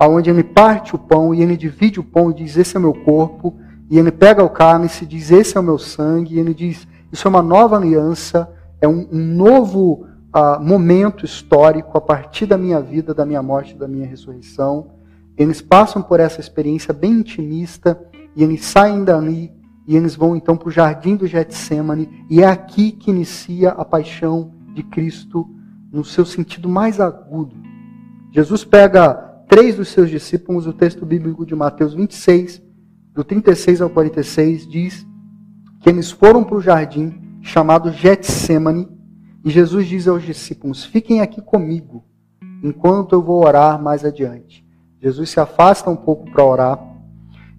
onde 0.00 0.30
ele 0.30 0.44
parte 0.44 0.94
o 0.94 0.98
pão 0.98 1.34
e 1.34 1.42
ele 1.42 1.56
divide 1.56 2.00
o 2.00 2.04
pão 2.04 2.30
e 2.30 2.34
diz: 2.34 2.56
Esse 2.56 2.76
é 2.76 2.80
meu 2.80 2.94
corpo. 2.94 3.58
E 3.90 3.98
ele 3.98 4.12
pega 4.12 4.42
o 4.42 4.48
cálice 4.48 5.04
e 5.04 5.06
diz: 5.06 5.30
Esse 5.30 5.56
é 5.56 5.60
o 5.60 5.64
meu 5.64 5.78
sangue. 5.78 6.36
E 6.36 6.38
ele 6.38 6.54
diz: 6.54 6.86
isso 7.12 7.26
é 7.26 7.28
uma 7.28 7.42
nova 7.42 7.76
aliança, 7.76 8.48
é 8.80 8.86
um, 8.86 9.08
um 9.10 9.18
novo 9.18 10.06
uh, 10.34 10.62
momento 10.62 11.24
histórico 11.24 11.96
a 11.96 12.00
partir 12.00 12.46
da 12.46 12.56
minha 12.56 12.80
vida, 12.80 13.12
da 13.12 13.26
minha 13.26 13.42
morte, 13.42 13.76
da 13.76 13.88
minha 13.88 14.06
ressurreição. 14.06 14.92
Eles 15.36 15.60
passam 15.60 16.02
por 16.02 16.20
essa 16.20 16.40
experiência 16.40 16.92
bem 16.92 17.12
intimista 17.12 18.00
e 18.36 18.42
eles 18.42 18.64
saem 18.64 19.04
dali 19.04 19.52
e 19.86 19.96
eles 19.96 20.14
vão 20.14 20.36
então 20.36 20.56
para 20.56 20.68
o 20.68 20.72
jardim 20.72 21.16
do 21.16 21.26
Getsemane 21.26 22.26
e 22.30 22.42
é 22.42 22.46
aqui 22.46 22.92
que 22.92 23.10
inicia 23.10 23.70
a 23.70 23.84
paixão 23.84 24.52
de 24.74 24.82
Cristo 24.82 25.48
no 25.92 26.04
seu 26.04 26.24
sentido 26.24 26.68
mais 26.68 27.00
agudo. 27.00 27.56
Jesus 28.30 28.64
pega 28.64 29.14
três 29.48 29.76
dos 29.76 29.88
seus 29.88 30.08
discípulos, 30.08 30.66
o 30.66 30.72
texto 30.72 31.04
bíblico 31.04 31.44
de 31.44 31.56
Mateus 31.56 31.94
26, 31.94 32.62
do 33.12 33.24
36 33.24 33.80
ao 33.80 33.90
46, 33.90 34.68
diz 34.68 35.06
que 35.80 35.88
eles 35.88 36.10
foram 36.10 36.44
para 36.44 36.56
o 36.56 36.60
jardim 36.60 37.20
chamado 37.42 37.90
Getsemane 37.90 38.86
e 39.44 39.50
Jesus 39.50 39.86
diz 39.86 40.06
aos 40.06 40.22
discípulos: 40.22 40.84
Fiquem 40.84 41.20
aqui 41.20 41.40
comigo 41.40 42.04
enquanto 42.62 43.14
eu 43.14 43.22
vou 43.22 43.44
orar 43.44 43.80
mais 43.80 44.04
adiante. 44.04 44.66
Jesus 45.00 45.30
se 45.30 45.40
afasta 45.40 45.88
um 45.88 45.96
pouco 45.96 46.30
para 46.30 46.44
orar. 46.44 46.78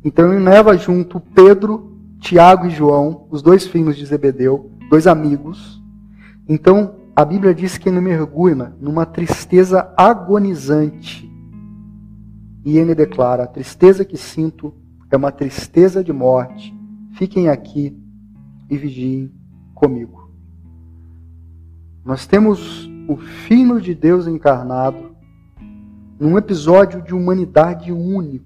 Então 0.04 0.32
ele 0.32 0.44
leva 0.44 0.78
junto 0.78 1.20
Pedro, 1.20 1.98
Tiago 2.20 2.68
e 2.68 2.70
João, 2.70 3.28
os 3.32 3.42
dois 3.42 3.66
filhos 3.66 3.98
de 3.98 4.06
Zebedeu, 4.06 4.72
dois 4.90 5.08
amigos. 5.08 5.82
Então 6.48 6.96
a 7.16 7.26
Bíblia 7.26 7.54
diz 7.54 7.78
que 7.78 7.90
ele 7.90 8.00
mergulha 8.00 8.74
numa 8.80 9.06
tristeza 9.06 9.92
agonizante. 9.98 11.30
E 12.64 12.78
ele 12.78 12.94
declara: 12.94 13.44
A 13.44 13.48
tristeza 13.48 14.06
que 14.06 14.18
sinto 14.18 14.74
é 15.12 15.18
uma 15.18 15.32
tristeza 15.32 16.04
de 16.04 16.14
morte. 16.14 16.74
Fiquem 17.14 17.50
aqui 17.50 17.98
e 18.70 18.78
vigiem 18.78 19.32
comigo. 19.74 20.31
Nós 22.04 22.26
temos 22.26 22.90
o 23.08 23.16
Filho 23.16 23.80
de 23.80 23.94
Deus 23.94 24.26
encarnado 24.26 25.12
num 26.20 26.38
episódio 26.38 27.02
de 27.02 27.14
humanidade 27.14 27.92
único. 27.92 28.46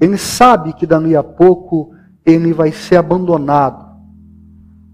Ele 0.00 0.18
sabe 0.18 0.72
que 0.72 0.86
dali 0.86 1.16
a 1.16 1.22
pouco 1.22 1.92
ele 2.24 2.52
vai 2.52 2.72
ser 2.72 2.96
abandonado. 2.96 3.86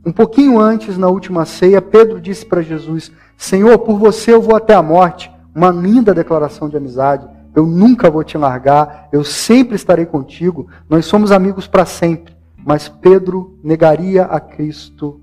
Um 0.05 0.13
pouquinho 0.13 0.59
antes, 0.59 0.99
na 0.99 1.09
última 1.09 1.45
ceia, 1.45 1.81
Pedro 1.81 2.21
disse 2.21 2.45
para 2.45 2.61
Jesus: 2.61 3.11
Senhor, 3.37 3.79
por 3.79 3.99
você 3.99 4.33
eu 4.33 4.43
vou 4.43 4.55
até 4.55 4.75
a 4.75 4.83
morte. 4.83 5.31
Uma 5.55 5.71
linda 5.71 6.15
declaração 6.15 6.69
de 6.69 6.77
amizade. 6.77 7.27
Eu 7.55 7.67
nunca 7.67 8.11
vou 8.11 8.25
te 8.25 8.39
largar, 8.39 9.09
eu 9.13 9.23
sempre 9.23 9.77
estarei 9.77 10.07
contigo. 10.07 10.69
Nós 10.89 11.05
somos 11.05 11.31
amigos 11.31 11.67
para 11.67 11.85
sempre. 11.85 12.35
Mas 12.65 12.89
Pedro 12.89 13.59
negaria 13.63 14.25
a 14.25 14.41
Cristo 14.41 15.21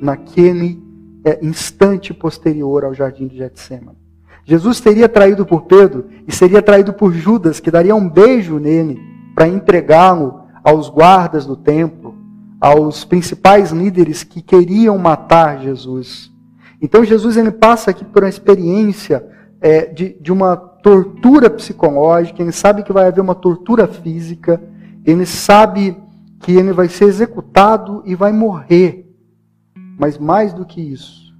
naquele 0.00 0.87
é, 1.24 1.44
instante 1.44 2.14
posterior 2.14 2.84
ao 2.84 2.94
jardim 2.94 3.26
de 3.26 3.36
Getsemane. 3.36 3.98
Jesus 4.44 4.80
teria 4.80 5.08
traído 5.08 5.44
por 5.44 5.62
Pedro 5.62 6.06
e 6.26 6.32
seria 6.32 6.62
traído 6.62 6.92
por 6.92 7.12
Judas, 7.12 7.60
que 7.60 7.70
daria 7.70 7.94
um 7.94 8.08
beijo 8.08 8.58
nele 8.58 8.98
para 9.34 9.46
entregá-lo 9.46 10.40
aos 10.64 10.88
guardas 10.88 11.44
do 11.44 11.54
templo, 11.54 12.14
aos 12.60 13.04
principais 13.04 13.70
líderes 13.70 14.24
que 14.24 14.40
queriam 14.40 14.96
matar 14.98 15.60
Jesus. 15.60 16.32
Então 16.80 17.04
Jesus 17.04 17.36
ele 17.36 17.50
passa 17.50 17.90
aqui 17.90 18.04
por 18.04 18.22
uma 18.22 18.28
experiência 18.28 19.24
é, 19.60 19.86
de, 19.86 20.16
de 20.20 20.32
uma 20.32 20.56
tortura 20.56 21.50
psicológica, 21.50 22.42
ele 22.42 22.52
sabe 22.52 22.82
que 22.82 22.92
vai 22.92 23.06
haver 23.06 23.20
uma 23.20 23.34
tortura 23.34 23.86
física, 23.86 24.60
ele 25.04 25.26
sabe 25.26 25.96
que 26.40 26.52
ele 26.52 26.72
vai 26.72 26.88
ser 26.88 27.04
executado 27.04 28.02
e 28.06 28.14
vai 28.14 28.32
morrer. 28.32 29.07
Mas 29.98 30.16
mais 30.16 30.54
do 30.54 30.64
que 30.64 30.80
isso, 30.80 31.34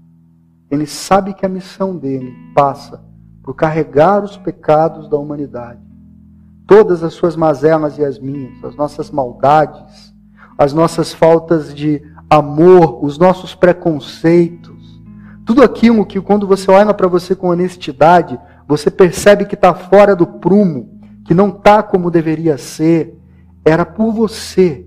ele 0.71 0.87
sabe 0.87 1.33
que 1.33 1.47
a 1.47 1.49
missão 1.49 1.97
dele 1.97 2.35
passa 2.55 3.03
por 3.43 3.55
carregar 3.55 4.23
os 4.23 4.37
pecados 4.37 5.09
da 5.09 5.17
humanidade. 5.17 5.81
Todas 6.67 7.03
as 7.03 7.15
suas 7.15 7.37
mazelas 7.37 7.97
e 7.97 8.05
as 8.05 8.19
minhas, 8.19 8.63
as 8.63 8.77
nossas 8.77 9.11
maldades, 9.11 10.13
as 10.59 10.73
nossas 10.75 11.15
faltas 11.15 11.73
de 11.73 12.03
amor, 12.29 13.03
os 13.03 13.17
nossos 13.17 13.55
preconceitos, 13.55 15.01
tudo 15.47 15.63
aquilo 15.63 16.05
que 16.05 16.21
quando 16.21 16.47
você 16.47 16.71
olha 16.71 16.93
para 16.93 17.09
você 17.09 17.35
com 17.35 17.49
honestidade, 17.49 18.39
você 18.67 18.91
percebe 18.91 19.47
que 19.47 19.55
está 19.55 19.73
fora 19.73 20.15
do 20.15 20.27
prumo, 20.27 21.01
que 21.25 21.33
não 21.33 21.49
está 21.49 21.83
como 21.83 22.11
deveria 22.11 22.59
ser, 22.59 23.19
era 23.65 23.87
por 23.87 24.13
você 24.13 24.87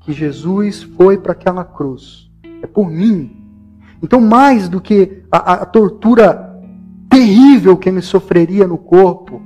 que 0.00 0.12
Jesus 0.12 0.82
foi 0.82 1.18
para 1.18 1.32
aquela 1.32 1.64
cruz. 1.64 2.23
É 2.64 2.66
por 2.66 2.90
mim. 2.90 3.30
Então, 4.02 4.22
mais 4.22 4.70
do 4.70 4.80
que 4.80 5.22
a, 5.30 5.52
a 5.52 5.66
tortura 5.66 6.58
terrível 7.10 7.76
que 7.76 7.90
ele 7.90 8.00
sofreria 8.00 8.66
no 8.66 8.78
corpo, 8.78 9.42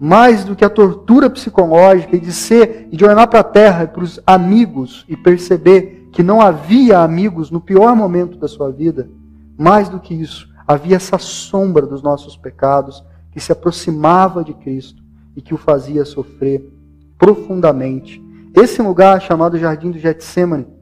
mais 0.00 0.42
do 0.42 0.56
que 0.56 0.64
a 0.64 0.70
tortura 0.70 1.28
psicológica 1.28 2.16
e 2.16 2.18
de 2.18 2.32
ser 2.32 2.88
e 2.90 2.96
de 2.96 3.04
olhar 3.04 3.26
para 3.26 3.40
a 3.40 3.44
terra 3.44 3.86
para 3.86 4.02
os 4.02 4.18
amigos 4.26 5.04
e 5.06 5.18
perceber 5.18 6.08
que 6.10 6.22
não 6.22 6.40
havia 6.40 7.00
amigos 7.00 7.50
no 7.50 7.60
pior 7.60 7.94
momento 7.94 8.38
da 8.38 8.48
sua 8.48 8.72
vida, 8.72 9.10
mais 9.58 9.90
do 9.90 10.00
que 10.00 10.14
isso, 10.14 10.48
havia 10.66 10.96
essa 10.96 11.18
sombra 11.18 11.86
dos 11.86 12.02
nossos 12.02 12.38
pecados 12.38 13.04
que 13.32 13.38
se 13.38 13.52
aproximava 13.52 14.42
de 14.42 14.54
Cristo 14.54 15.02
e 15.36 15.42
que 15.42 15.52
o 15.52 15.58
fazia 15.58 16.06
sofrer 16.06 16.72
profundamente. 17.18 18.18
Esse 18.56 18.80
lugar 18.80 19.20
chamado 19.20 19.58
Jardim 19.58 19.90
do 19.90 19.98
Getsemane, 19.98 20.79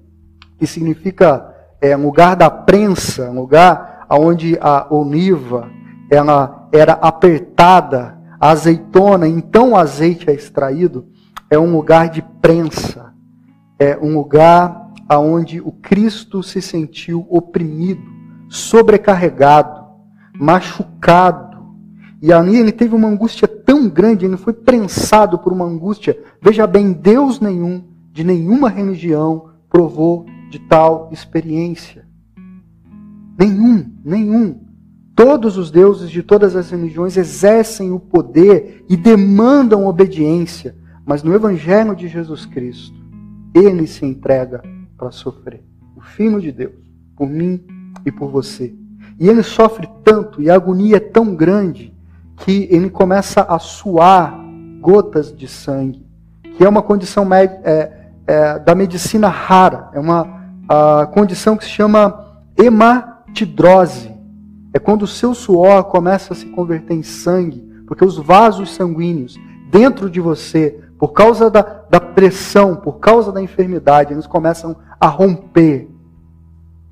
que 0.59 0.67
significa 0.67 1.55
é, 1.81 1.97
lugar 1.97 2.35
da 2.35 2.51
prensa, 2.51 3.31
lugar 3.31 4.07
onde 4.11 4.59
a 4.61 4.87
oliva 4.93 5.71
ela 6.11 6.69
era 6.73 6.95
apertada 6.95 8.19
a 8.41 8.51
azeitona, 8.51 9.27
então 9.27 9.73
o 9.73 9.77
azeite 9.77 10.31
é 10.31 10.35
extraído, 10.35 11.07
é 11.51 11.59
um 11.59 11.73
lugar 11.73 12.09
de 12.09 12.23
prensa. 12.41 13.13
É 13.79 13.97
um 14.01 14.15
lugar 14.15 14.91
aonde 15.09 15.61
o 15.61 15.73
Cristo 15.73 16.43
se 16.43 16.61
sentiu 16.61 17.27
oprimido, 17.29 18.03
sobrecarregado, 18.49 19.87
machucado. 20.39 21.59
E 22.21 22.33
ali 22.33 22.57
ele 22.57 22.73
teve 22.73 22.95
uma 22.95 23.09
angústia 23.09 23.47
tão 23.47 23.89
grande, 23.89 24.27
ele 24.27 24.37
foi 24.37 24.53
prensado 24.53 25.39
por 25.39 25.53
uma 25.53 25.65
angústia. 25.65 26.19
Veja 26.43 26.67
bem, 26.67 26.93
Deus 26.93 27.41
nenhum, 27.41 27.85
de 28.13 28.25
nenhuma 28.25 28.69
religião, 28.69 29.51
provou 29.69 30.27
de 30.49 30.59
tal 30.59 31.09
experiência. 31.13 32.07
Nenhum, 33.39 33.93
nenhum. 34.05 34.61
Todos 35.15 35.57
os 35.57 35.71
deuses 35.71 36.11
de 36.11 36.23
todas 36.23 36.55
as 36.55 36.71
religiões 36.71 37.17
exercem 37.17 37.91
o 37.91 37.99
poder 37.99 38.85
e 38.89 38.97
demandam 38.97 39.87
obediência, 39.87 40.77
mas 41.05 41.23
no 41.23 41.35
Evangelho 41.35 41.95
de 41.95 42.09
Jesus 42.09 42.47
Cristo, 42.47 42.97
ele 43.55 43.87
se 43.87 44.07
entrega 44.07 44.63
para 44.97 45.11
sofrer. 45.11 45.63
O 45.97 46.01
Filho 46.01 46.41
de 46.41 46.53
Deus, 46.53 46.75
por 47.17 47.29
mim 47.29 47.65
e 48.05 48.13
por 48.13 48.31
você. 48.31 48.75
E 49.19 49.29
ele 49.29 49.43
sofre 49.43 49.89
tanto 50.05 50.41
e 50.41 50.49
a 50.49 50.55
agonia 50.55 50.97
é 50.97 51.01
tão 51.01 51.35
grande 51.35 51.93
que 52.37 52.69
ele 52.71 52.89
começa 52.89 53.43
a 53.43 53.59
suar 53.59 54.39
gotas 54.81 55.35
de 55.35 55.49
sangue, 55.49 56.07
que 56.57 56.65
é 56.65 56.69
uma 56.69 56.83
condição 56.83 57.29
é, 57.35 58.11
é, 58.27 58.59
da 58.61 58.75
medicina 58.75 59.29
rara, 59.29 59.91
é 59.93 59.99
uma 59.99 60.38
condição 61.13 61.57
que 61.57 61.65
se 61.65 61.71
chama 61.71 62.43
hematidrose 62.57 64.13
é 64.73 64.79
quando 64.79 65.03
o 65.03 65.07
seu 65.07 65.35
suor 65.35 65.85
começa 65.85 66.33
a 66.33 66.37
se 66.37 66.47
converter 66.47 66.95
em 66.95 67.03
sangue, 67.03 67.67
porque 67.87 68.05
os 68.05 68.19
vasos 68.19 68.75
sanguíneos 68.75 69.39
dentro 69.71 70.11
de 70.11 70.21
você, 70.21 70.79
por 70.99 71.13
causa 71.13 71.51
da, 71.51 71.63
da 71.89 72.01
pressão, 72.01 72.77
por 72.77 72.99
causa 72.99 73.33
da 73.33 73.43
enfermidade, 73.43 74.13
eles 74.13 74.27
começam 74.27 74.77
a 75.01 75.07
romper. 75.07 75.89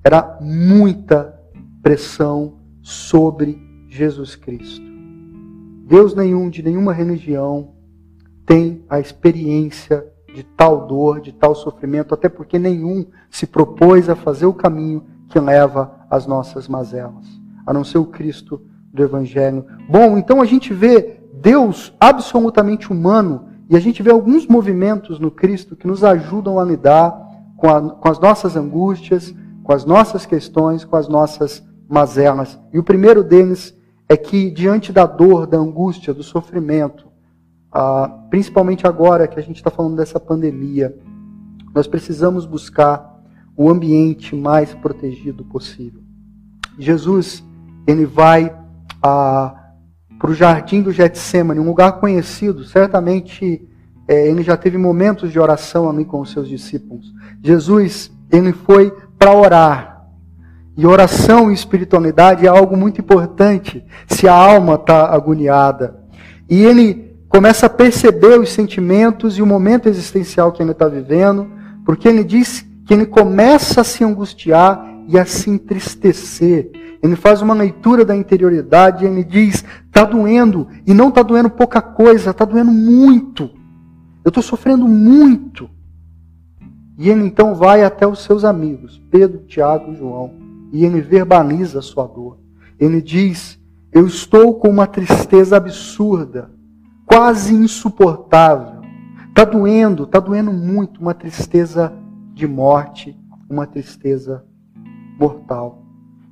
Era 0.02 0.38
muita 0.40 1.38
pressão 1.82 2.54
sobre 2.82 3.60
Jesus 3.88 4.36
Cristo. 4.36 4.84
Deus 5.86 6.14
nenhum, 6.14 6.48
de 6.48 6.62
nenhuma 6.62 6.92
religião, 6.92 7.74
tem 8.44 8.84
a 8.88 8.98
experiência 9.00 10.06
de 10.36 10.44
tal 10.44 10.86
dor, 10.86 11.20
de 11.20 11.32
tal 11.32 11.54
sofrimento, 11.54 12.12
até 12.12 12.28
porque 12.28 12.58
nenhum 12.58 13.06
se 13.30 13.46
propôs 13.46 14.10
a 14.10 14.14
fazer 14.14 14.44
o 14.44 14.52
caminho 14.52 15.02
que 15.30 15.40
leva 15.40 16.06
às 16.10 16.26
nossas 16.26 16.68
mazelas 16.68 17.46
a 17.66 17.72
não 17.72 17.82
ser 17.82 17.98
o 17.98 18.06
Cristo 18.06 18.62
do 18.94 19.02
Evangelho. 19.02 19.66
Bom, 19.90 20.16
então 20.16 20.40
a 20.40 20.44
gente 20.44 20.72
vê 20.72 21.18
Deus 21.34 21.92
absolutamente 21.98 22.92
humano 22.92 23.48
e 23.68 23.76
a 23.76 23.80
gente 23.80 24.02
vê 24.02 24.12
alguns 24.12 24.46
movimentos 24.46 25.18
no 25.18 25.30
Cristo 25.30 25.74
que 25.74 25.86
nos 25.86 26.04
ajudam 26.04 26.60
a 26.60 26.64
lidar 26.64 27.12
com, 27.56 27.68
a, 27.68 27.80
com 27.90 28.08
as 28.08 28.20
nossas 28.20 28.56
angústias, 28.56 29.34
com 29.64 29.72
as 29.72 29.84
nossas 29.84 30.24
questões, 30.24 30.84
com 30.84 30.94
as 30.94 31.08
nossas 31.08 31.66
mazelas. 31.88 32.58
E 32.72 32.78
o 32.78 32.84
primeiro 32.84 33.24
deles 33.24 33.76
é 34.08 34.16
que, 34.16 34.50
diante 34.50 34.92
da 34.92 35.04
dor, 35.04 35.46
da 35.46 35.58
angústia, 35.58 36.14
do 36.14 36.22
sofrimento, 36.22 37.05
ah, 37.78 38.08
principalmente 38.30 38.86
agora 38.86 39.28
que 39.28 39.38
a 39.38 39.42
gente 39.42 39.56
está 39.56 39.70
falando 39.70 39.96
dessa 39.96 40.18
pandemia, 40.18 40.96
nós 41.74 41.86
precisamos 41.86 42.46
buscar 42.46 43.20
o 43.54 43.68
ambiente 43.68 44.34
mais 44.34 44.72
protegido 44.72 45.44
possível. 45.44 46.00
Jesus 46.78 47.44
ele 47.86 48.06
vai 48.06 48.50
ah, 49.02 49.54
para 50.18 50.30
o 50.30 50.34
jardim 50.34 50.80
do 50.80 50.90
Getsemane, 50.90 51.60
um 51.60 51.66
lugar 51.66 52.00
conhecido. 52.00 52.64
Certamente 52.64 53.68
é, 54.08 54.26
ele 54.26 54.42
já 54.42 54.56
teve 54.56 54.78
momentos 54.78 55.30
de 55.30 55.38
oração 55.38 55.86
ali 55.86 56.06
com 56.06 56.22
os 56.22 56.32
seus 56.32 56.48
discípulos. 56.48 57.12
Jesus, 57.42 58.10
ele 58.32 58.54
foi 58.54 58.90
para 59.18 59.34
orar. 59.34 60.06
E 60.74 60.86
oração 60.86 61.50
e 61.50 61.54
espiritualidade 61.54 62.46
é 62.46 62.48
algo 62.48 62.74
muito 62.74 63.02
importante 63.02 63.84
se 64.06 64.26
a 64.26 64.32
alma 64.32 64.76
está 64.76 65.12
agoniada. 65.12 66.02
E 66.48 66.62
ele 66.64 67.05
começa 67.36 67.66
a 67.66 67.70
perceber 67.70 68.38
os 68.40 68.50
sentimentos 68.50 69.38
e 69.38 69.42
o 69.42 69.46
momento 69.46 69.88
existencial 69.88 70.52
que 70.52 70.62
ele 70.62 70.72
está 70.72 70.88
vivendo, 70.88 71.50
porque 71.84 72.08
ele 72.08 72.24
diz 72.24 72.66
que 72.86 72.94
ele 72.94 73.06
começa 73.06 73.82
a 73.82 73.84
se 73.84 74.02
angustiar 74.02 74.84
e 75.08 75.18
a 75.18 75.24
se 75.24 75.50
entristecer 75.50 76.70
ele 77.02 77.16
faz 77.16 77.42
uma 77.42 77.54
leitura 77.54 78.04
da 78.04 78.16
interioridade 78.16 79.04
e 79.04 79.08
ele 79.08 79.22
diz: 79.22 79.64
está 79.86 80.04
doendo, 80.04 80.68
e 80.86 80.94
não 80.94 81.08
está 81.08 81.22
doendo 81.22 81.50
pouca 81.50 81.80
coisa, 81.80 82.30
está 82.30 82.44
doendo 82.44 82.72
muito. 82.72 83.50
Eu 84.24 84.28
estou 84.28 84.42
sofrendo 84.42 84.88
muito. 84.88 85.70
E 86.98 87.08
ele 87.08 87.24
então 87.24 87.54
vai 87.54 87.84
até 87.84 88.06
os 88.06 88.24
seus 88.24 88.44
amigos, 88.44 89.00
Pedro, 89.10 89.44
Tiago 89.46 89.92
e 89.92 89.96
João, 89.96 90.34
e 90.72 90.84
ele 90.84 91.00
verbaliza 91.00 91.78
a 91.78 91.82
sua 91.82 92.06
dor. 92.06 92.38
Ele 92.78 93.00
diz: 93.00 93.58
Eu 93.92 94.06
estou 94.06 94.54
com 94.54 94.68
uma 94.68 94.86
tristeza 94.86 95.56
absurda, 95.56 96.50
quase 97.16 97.54
insuportável. 97.54 98.82
Está 99.30 99.42
doendo, 99.42 100.02
está 100.02 100.20
doendo 100.20 100.52
muito, 100.52 101.00
uma 101.00 101.14
tristeza 101.14 101.90
de 102.34 102.46
morte, 102.46 103.16
uma 103.48 103.66
tristeza 103.66 104.44
mortal. 105.18 105.82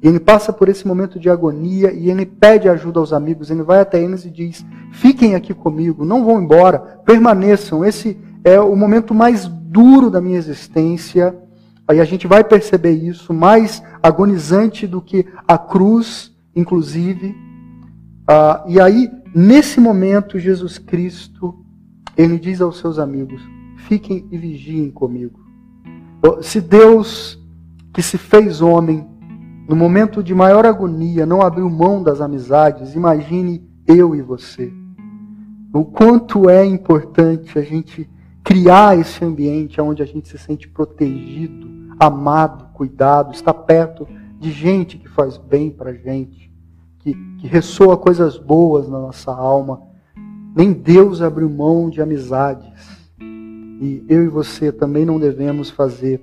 E 0.02 0.08
ele 0.08 0.20
passa 0.20 0.52
por 0.52 0.68
esse 0.68 0.86
momento 0.86 1.18
de 1.18 1.30
agonia 1.30 1.90
e 1.90 2.10
ele 2.10 2.26
pede 2.26 2.68
ajuda 2.68 3.00
aos 3.00 3.14
amigos. 3.14 3.50
Ele 3.50 3.62
vai 3.62 3.80
até 3.80 4.02
eles 4.02 4.26
e 4.26 4.30
diz: 4.30 4.62
Fiquem 4.92 5.34
aqui 5.34 5.54
comigo, 5.54 6.04
não 6.04 6.22
vão 6.22 6.42
embora, 6.42 6.78
permaneçam. 6.78 7.82
Esse 7.82 8.20
é 8.44 8.60
o 8.60 8.76
momento 8.76 9.14
mais 9.14 9.46
duro 9.46 10.10
da 10.10 10.20
minha 10.20 10.36
existência. 10.36 11.34
Aí 11.88 11.98
a 11.98 12.04
gente 12.04 12.26
vai 12.26 12.44
perceber 12.44 12.92
isso, 12.92 13.32
mais 13.32 13.82
agonizante 14.02 14.86
do 14.86 15.00
que 15.00 15.26
a 15.48 15.56
cruz, 15.56 16.30
inclusive. 16.54 17.34
Ah, 18.28 18.62
e 18.68 18.78
aí, 18.78 19.10
nesse 19.34 19.80
momento, 19.80 20.38
Jesus 20.38 20.78
Cristo, 20.78 21.64
ele 22.16 22.38
diz 22.38 22.60
aos 22.60 22.78
seus 22.78 22.98
amigos: 22.98 23.42
Fiquem 23.76 24.26
e 24.30 24.38
vigiem 24.38 24.90
comigo. 24.90 25.40
Se 26.42 26.60
Deus, 26.60 27.38
que 27.92 28.02
se 28.02 28.16
fez 28.16 28.62
homem, 28.62 29.06
no 29.68 29.76
momento 29.76 30.22
de 30.22 30.34
maior 30.34 30.64
agonia, 30.64 31.26
não 31.26 31.42
abriu 31.42 31.68
mão 31.68 32.02
das 32.02 32.20
amizades, 32.20 32.94
imagine 32.94 33.62
eu 33.86 34.14
e 34.14 34.22
você. 34.22 34.72
O 35.72 35.84
quanto 35.84 36.48
é 36.48 36.64
importante 36.64 37.58
a 37.58 37.62
gente 37.62 38.08
criar 38.44 38.98
esse 38.98 39.24
ambiente 39.24 39.80
onde 39.80 40.02
a 40.02 40.06
gente 40.06 40.28
se 40.28 40.38
sente 40.38 40.68
protegido, 40.68 41.66
amado, 41.98 42.72
cuidado, 42.74 43.32
está 43.32 43.52
perto 43.52 44.06
de 44.38 44.52
gente 44.52 44.98
que 44.98 45.08
faz 45.08 45.36
bem 45.36 45.70
para 45.70 45.90
a 45.90 45.94
gente, 45.94 46.52
que, 47.04 47.14
que 47.38 47.46
ressoa 47.46 47.98
coisas 47.98 48.38
boas 48.38 48.88
na 48.88 48.98
nossa 48.98 49.30
alma. 49.30 49.82
Nem 50.56 50.72
Deus 50.72 51.20
abriu 51.20 51.50
mão 51.50 51.90
de 51.90 52.00
amizades. 52.00 52.72
E 53.20 54.02
eu 54.08 54.24
e 54.24 54.28
você 54.28 54.72
também 54.72 55.04
não 55.04 55.20
devemos 55.20 55.68
fazer 55.68 56.22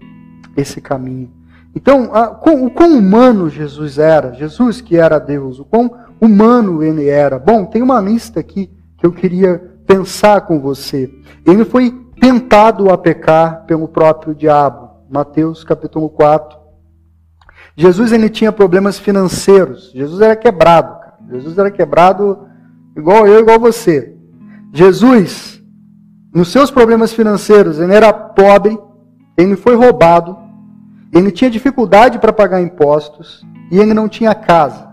esse 0.57 0.81
caminho. 0.81 1.31
Então, 1.75 2.09
a, 2.13 2.31
o 2.31 2.71
quão 2.71 2.97
humano 2.97 3.49
Jesus 3.49 3.99
era, 3.99 4.33
Jesus 4.33 4.81
que 4.81 4.97
era 4.97 5.19
Deus, 5.19 5.59
o 5.59 5.65
quão 5.65 5.91
humano 6.19 6.83
ele 6.83 7.07
era. 7.07 7.37
Bom, 7.37 7.65
tem 7.65 7.81
uma 7.81 8.01
lista 8.01 8.39
aqui 8.39 8.69
que 8.97 9.05
eu 9.05 9.11
queria 9.11 9.59
pensar 9.85 10.41
com 10.41 10.59
você. 10.59 11.13
Ele 11.45 11.63
foi 11.63 11.91
tentado 12.19 12.89
a 12.89 12.97
pecar 12.97 13.65
pelo 13.65 13.87
próprio 13.87 14.33
diabo. 14.33 14.89
Mateus 15.09 15.63
capítulo 15.63 16.09
4. 16.09 16.60
Jesus 17.81 18.11
ele 18.11 18.29
tinha 18.29 18.51
problemas 18.51 18.99
financeiros. 18.99 19.91
Jesus 19.91 20.21
era 20.21 20.35
quebrado. 20.35 20.99
Cara. 20.99 21.17
Jesus 21.31 21.57
era 21.57 21.71
quebrado 21.71 22.47
igual 22.95 23.25
eu, 23.25 23.39
igual 23.39 23.59
você. 23.59 24.15
Jesus, 24.71 25.59
nos 26.31 26.49
seus 26.49 26.69
problemas 26.69 27.11
financeiros, 27.11 27.79
ele 27.79 27.91
era 27.91 28.13
pobre, 28.13 28.77
ele 29.35 29.55
foi 29.55 29.75
roubado, 29.75 30.37
ele 31.11 31.31
tinha 31.31 31.49
dificuldade 31.49 32.19
para 32.19 32.31
pagar 32.31 32.61
impostos 32.61 33.43
e 33.71 33.79
ele 33.79 33.95
não 33.95 34.07
tinha 34.07 34.35
casa. 34.35 34.87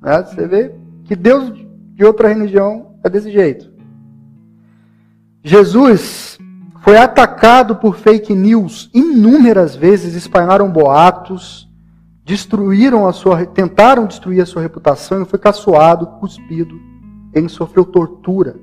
Né? 0.00 0.22
Você 0.22 0.46
vê 0.46 0.72
que 1.06 1.16
Deus 1.16 1.52
de 1.92 2.04
outra 2.04 2.28
religião 2.28 2.94
é 3.02 3.10
desse 3.10 3.32
jeito. 3.32 3.68
Jesus 5.42 6.38
foi 6.84 6.98
atacado 6.98 7.74
por 7.74 7.96
fake 7.96 8.32
news 8.32 8.88
inúmeras 8.94 9.74
vezes, 9.74 10.14
espalharam 10.14 10.70
boatos, 10.70 11.65
destruíram 12.26 13.06
a 13.06 13.12
sua, 13.12 13.46
tentaram 13.46 14.04
destruir 14.04 14.40
a 14.40 14.46
sua 14.46 14.60
reputação, 14.60 15.18
ele 15.18 15.26
foi 15.26 15.38
caçoado, 15.38 16.08
cuspido, 16.18 16.76
ele 17.32 17.48
sofreu 17.48 17.84
tortura. 17.84 18.56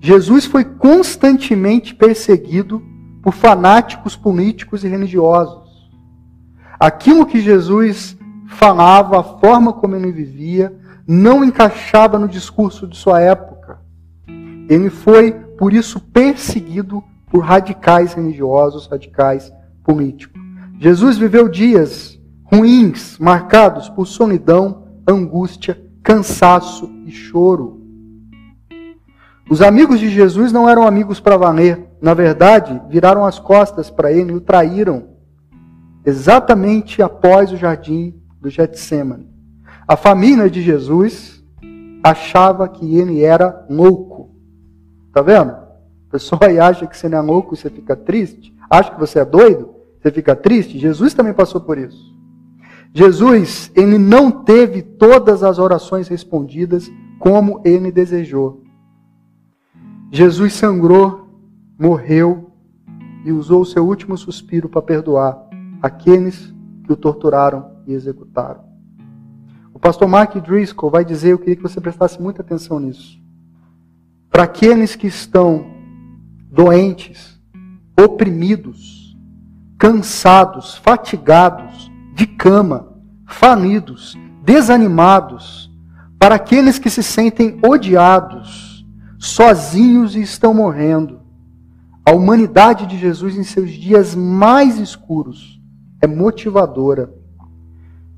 Jesus 0.00 0.46
foi 0.46 0.64
constantemente 0.64 1.94
perseguido 1.94 2.82
por 3.22 3.34
fanáticos 3.34 4.16
políticos 4.16 4.82
e 4.82 4.88
religiosos. 4.88 5.68
Aquilo 6.80 7.26
que 7.26 7.42
Jesus 7.42 8.16
falava, 8.48 9.20
a 9.20 9.22
forma 9.22 9.74
como 9.74 9.94
ele 9.94 10.10
vivia, 10.10 10.74
não 11.06 11.44
encaixava 11.44 12.18
no 12.18 12.26
discurso 12.26 12.88
de 12.88 12.96
sua 12.96 13.20
época. 13.20 13.80
Ele 14.66 14.88
foi, 14.88 15.32
por 15.58 15.74
isso, 15.74 16.00
perseguido 16.00 17.04
por 17.30 17.40
radicais 17.40 18.14
religiosos, 18.14 18.86
radicais 18.86 19.52
políticos. 19.84 20.40
Jesus 20.78 21.18
viveu 21.18 21.46
dias 21.46 22.18
ruins, 22.52 23.18
marcados 23.18 23.88
por 23.88 24.06
solidão, 24.06 24.84
angústia, 25.06 25.80
cansaço 26.02 26.90
e 27.06 27.10
choro. 27.10 27.80
Os 29.48 29.62
amigos 29.62 30.00
de 30.00 30.08
Jesus 30.08 30.52
não 30.52 30.68
eram 30.68 30.86
amigos 30.86 31.20
para 31.20 31.36
valer. 31.36 31.88
Na 32.00 32.14
verdade, 32.14 32.80
viraram 32.88 33.24
as 33.24 33.38
costas 33.38 33.90
para 33.90 34.12
ele 34.12 34.32
e 34.32 34.36
o 34.36 34.40
traíram 34.40 35.08
exatamente 36.04 37.02
após 37.02 37.52
o 37.52 37.56
jardim 37.56 38.14
do 38.40 38.48
Getsemane. 38.48 39.28
A 39.86 39.96
família 39.96 40.48
de 40.48 40.62
Jesus 40.62 41.44
achava 42.02 42.68
que 42.68 42.96
ele 42.96 43.22
era 43.22 43.66
louco. 43.68 44.30
Tá 45.12 45.20
vendo? 45.20 45.50
A 45.50 46.12
pessoa 46.12 46.46
aí 46.46 46.58
acha 46.58 46.86
que 46.86 46.96
você 46.96 47.08
não 47.08 47.18
é 47.18 47.20
louco, 47.20 47.56
você 47.56 47.68
fica 47.68 47.94
triste. 47.94 48.54
Acha 48.68 48.92
que 48.92 49.00
você 49.00 49.18
é 49.18 49.24
doido, 49.24 49.74
você 50.00 50.10
fica 50.10 50.34
triste. 50.34 50.78
Jesus 50.78 51.12
também 51.12 51.34
passou 51.34 51.60
por 51.60 51.76
isso. 51.76 52.19
Jesus, 52.92 53.70
ele 53.76 53.98
não 53.98 54.30
teve 54.30 54.82
todas 54.82 55.42
as 55.42 55.58
orações 55.58 56.08
respondidas 56.08 56.90
como 57.18 57.60
ele 57.64 57.92
desejou. 57.92 58.64
Jesus 60.10 60.54
sangrou, 60.54 61.28
morreu 61.78 62.50
e 63.24 63.30
usou 63.30 63.62
o 63.62 63.66
seu 63.66 63.86
último 63.86 64.16
suspiro 64.18 64.68
para 64.68 64.82
perdoar 64.82 65.38
aqueles 65.80 66.52
que 66.84 66.92
o 66.92 66.96
torturaram 66.96 67.70
e 67.86 67.92
executaram. 67.92 68.64
O 69.72 69.78
pastor 69.78 70.08
Mark 70.08 70.34
Driscoll 70.36 70.90
vai 70.90 71.04
dizer, 71.04 71.30
eu 71.30 71.38
queria 71.38 71.56
que 71.56 71.62
você 71.62 71.80
prestasse 71.80 72.20
muita 72.20 72.42
atenção 72.42 72.80
nisso. 72.80 73.20
Para 74.28 74.42
aqueles 74.44 74.96
que 74.96 75.06
estão 75.06 75.64
doentes, 76.50 77.40
oprimidos, 77.98 79.16
cansados, 79.78 80.76
fatigados, 80.76 81.69
de 82.20 82.26
cama, 82.26 82.86
falidos, 83.26 84.14
desanimados, 84.44 85.70
para 86.18 86.34
aqueles 86.34 86.78
que 86.78 86.90
se 86.90 87.02
sentem 87.02 87.58
odiados, 87.66 88.84
sozinhos 89.18 90.14
e 90.14 90.20
estão 90.20 90.52
morrendo. 90.52 91.20
A 92.04 92.12
humanidade 92.12 92.86
de 92.86 92.98
Jesus 92.98 93.38
em 93.38 93.42
seus 93.42 93.70
dias 93.70 94.14
mais 94.14 94.78
escuros 94.78 95.58
é 96.02 96.06
motivadora. 96.06 97.10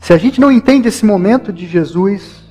Se 0.00 0.12
a 0.12 0.18
gente 0.18 0.40
não 0.40 0.50
entende 0.50 0.88
esse 0.88 1.06
momento 1.06 1.52
de 1.52 1.64
Jesus, 1.64 2.42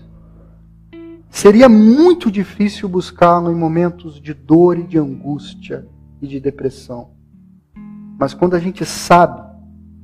seria 1.29 1.67
muito 1.67 2.31
difícil 2.31 2.87
buscá-lo 2.87 3.51
em 3.51 3.55
momentos 3.55 4.21
de 4.21 4.33
dor 4.33 4.79
e 4.79 4.83
de 4.83 4.97
angústia 4.97 5.85
e 6.21 6.27
de 6.27 6.39
depressão. 6.39 7.09
Mas 8.17 8.33
quando 8.33 8.53
a 8.53 8.59
gente 8.59 8.85
sabe 8.85 9.41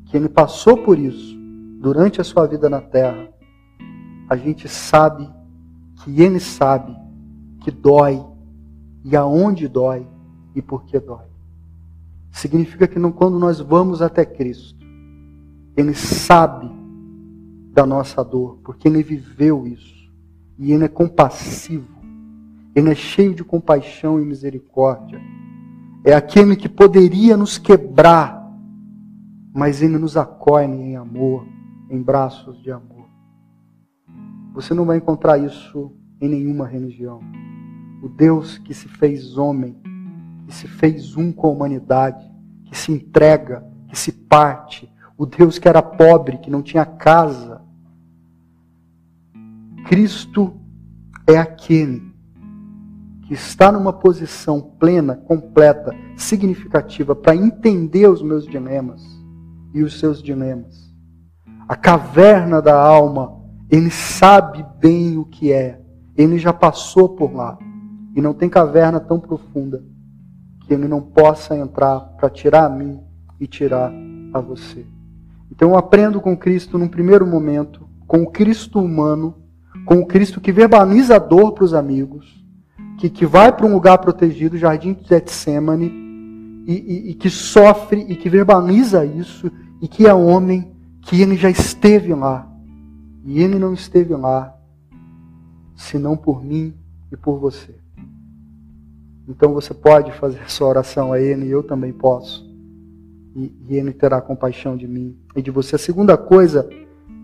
que 0.07 0.17
ele 0.17 0.27
passou 0.27 0.79
por 0.79 0.99
isso 0.99 1.36
durante 1.79 2.19
a 2.19 2.23
sua 2.23 2.45
vida 2.47 2.69
na 2.69 2.81
terra, 2.81 3.29
a 4.29 4.35
gente 4.35 4.67
sabe 4.67 5.29
que 6.03 6.21
ele 6.21 6.39
sabe 6.39 6.95
que 7.61 7.71
dói 7.71 8.23
e 9.03 9.15
aonde 9.15 9.67
dói 9.67 10.05
e 10.55 10.61
por 10.61 10.85
que 10.85 10.99
dói. 10.99 11.25
Significa 12.31 12.87
que 12.87 12.99
não, 12.99 13.11
quando 13.11 13.39
nós 13.39 13.59
vamos 13.59 14.01
até 14.01 14.23
Cristo, 14.23 14.85
Ele 15.75 15.93
sabe 15.93 16.69
da 17.73 17.85
nossa 17.85 18.23
dor, 18.23 18.59
porque 18.63 18.87
Ele 18.87 19.01
viveu 19.01 19.65
isso. 19.65 20.11
E 20.57 20.71
Ele 20.71 20.85
é 20.85 20.87
compassivo. 20.87 21.97
Ele 22.75 22.91
é 22.91 22.95
cheio 22.95 23.33
de 23.33 23.43
compaixão 23.43 24.21
e 24.21 24.25
misericórdia. 24.25 25.19
É 26.03 26.13
aquele 26.13 26.55
que 26.55 26.69
poderia 26.69 27.35
nos 27.35 27.57
quebrar, 27.57 28.55
mas 29.53 29.81
Ele 29.81 29.97
nos 29.97 30.15
acolhe 30.15 30.71
em 30.71 30.95
amor, 30.95 31.45
em 31.89 32.01
braços 32.01 32.61
de 32.61 32.71
amor. 32.71 33.07
Você 34.53 34.73
não 34.73 34.85
vai 34.85 34.97
encontrar 34.97 35.37
isso 35.37 35.91
em 36.19 36.29
nenhuma 36.29 36.67
religião 36.67 37.21
o 38.01 38.07
Deus 38.07 38.57
que 38.57 38.73
se 38.73 38.87
fez 38.87 39.37
homem, 39.37 39.75
que 40.45 40.53
se 40.53 40.67
fez 40.67 41.15
um 41.15 41.31
com 41.31 41.47
a 41.47 41.51
humanidade, 41.51 42.25
que 42.65 42.77
se 42.77 42.91
entrega, 42.91 43.65
que 43.87 43.97
se 43.97 44.11
parte, 44.11 44.91
o 45.17 45.25
Deus 45.25 45.57
que 45.57 45.67
era 45.67 45.81
pobre, 45.81 46.37
que 46.37 46.49
não 46.49 46.61
tinha 46.61 46.85
casa. 46.85 47.61
Cristo 49.87 50.59
é 51.25 51.37
aquele 51.37 52.05
que 53.23 53.33
está 53.33 53.71
numa 53.71 53.91
posição 53.91 54.61
plena, 54.61 55.15
completa, 55.15 55.93
significativa 56.15 57.15
para 57.15 57.35
entender 57.35 58.07
os 58.07 58.21
meus 58.21 58.45
dilemas 58.45 59.03
e 59.73 59.83
os 59.83 59.99
seus 59.99 60.21
dilemas. 60.21 60.86
A 61.67 61.75
caverna 61.75 62.61
da 62.61 62.79
alma, 62.79 63.41
ele 63.69 63.91
sabe 63.91 64.65
bem 64.79 65.17
o 65.17 65.25
que 65.25 65.51
é, 65.51 65.79
ele 66.15 66.39
já 66.39 66.53
passou 66.53 67.09
por 67.09 67.33
lá. 67.33 67.57
E 68.15 68.21
não 68.21 68.33
tem 68.33 68.49
caverna 68.49 68.99
tão 68.99 69.19
profunda 69.19 69.83
que 70.61 70.73
ele 70.73 70.87
não 70.87 71.01
possa 71.01 71.55
entrar 71.55 71.99
para 72.17 72.29
tirar 72.29 72.65
a 72.65 72.69
mim 72.69 72.99
e 73.39 73.45
tirar 73.45 73.91
a 74.33 74.39
você. 74.39 74.85
Então 75.51 75.69
eu 75.69 75.77
aprendo 75.77 76.19
com 76.19 76.35
Cristo 76.35 76.77
num 76.77 76.87
primeiro 76.87 77.25
momento, 77.25 77.87
com 78.07 78.23
o 78.23 78.31
Cristo 78.31 78.79
humano, 78.79 79.35
com 79.85 79.99
o 79.99 80.05
Cristo 80.05 80.41
que 80.41 80.51
verbaliza 80.51 81.15
a 81.15 81.19
dor 81.19 81.53
para 81.53 81.63
os 81.63 81.73
amigos, 81.73 82.43
que, 82.97 83.09
que 83.09 83.25
vai 83.25 83.51
para 83.51 83.65
um 83.65 83.73
lugar 83.73 83.97
protegido, 83.99 84.57
Jardim 84.57 84.93
de 84.93 85.07
Getsemane, 85.07 85.91
e, 86.65 86.73
e, 86.73 87.11
e 87.11 87.13
que 87.13 87.29
sofre 87.29 88.05
e 88.09 88.15
que 88.15 88.29
verbaliza 88.29 89.05
isso, 89.05 89.51
e 89.81 89.87
que 89.87 90.05
é 90.07 90.13
homem, 90.13 90.71
que 91.07 91.21
ele 91.21 91.37
já 91.37 91.49
esteve 91.49 92.13
lá. 92.13 92.47
E 93.25 93.41
ele 93.41 93.57
não 93.57 93.73
esteve 93.73 94.13
lá, 94.13 94.55
senão 95.75 96.15
por 96.15 96.43
mim 96.43 96.73
e 97.11 97.17
por 97.17 97.39
você. 97.39 97.75
Então 99.27 99.53
você 99.53 99.73
pode 99.73 100.11
fazer 100.13 100.39
sua 100.49 100.67
oração 100.67 101.11
a 101.11 101.19
Ele, 101.19 101.47
e 101.47 101.51
eu 101.51 101.61
também 101.61 101.91
posso. 101.91 102.45
E, 103.35 103.51
e 103.67 103.75
Ele 103.75 103.91
terá 103.91 104.21
compaixão 104.21 104.77
de 104.77 104.87
mim 104.87 105.17
e 105.35 105.41
de 105.41 105.51
você. 105.51 105.75
A 105.75 105.79
segunda 105.79 106.15
coisa, 106.15 106.69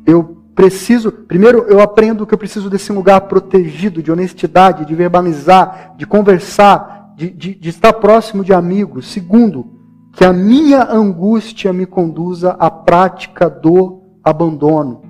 eu 0.05 0.43
preciso, 0.53 1.11
primeiro 1.11 1.59
eu 1.69 1.79
aprendo 1.79 2.27
que 2.27 2.33
eu 2.33 2.37
preciso 2.37 2.69
desse 2.69 2.91
lugar 2.91 3.21
protegido, 3.21 4.03
de 4.03 4.11
honestidade, 4.11 4.85
de 4.85 4.93
verbalizar, 4.93 5.95
de 5.97 6.05
conversar, 6.05 7.13
de, 7.15 7.29
de, 7.29 7.55
de 7.55 7.69
estar 7.69 7.93
próximo 7.93 8.43
de 8.43 8.53
amigos. 8.53 9.07
Segundo, 9.07 9.82
que 10.13 10.23
a 10.23 10.31
minha 10.31 10.83
angústia 10.89 11.73
me 11.73 11.85
conduza 11.85 12.51
à 12.51 12.71
prática 12.71 13.49
do 13.49 14.01
abandono. 14.23 15.01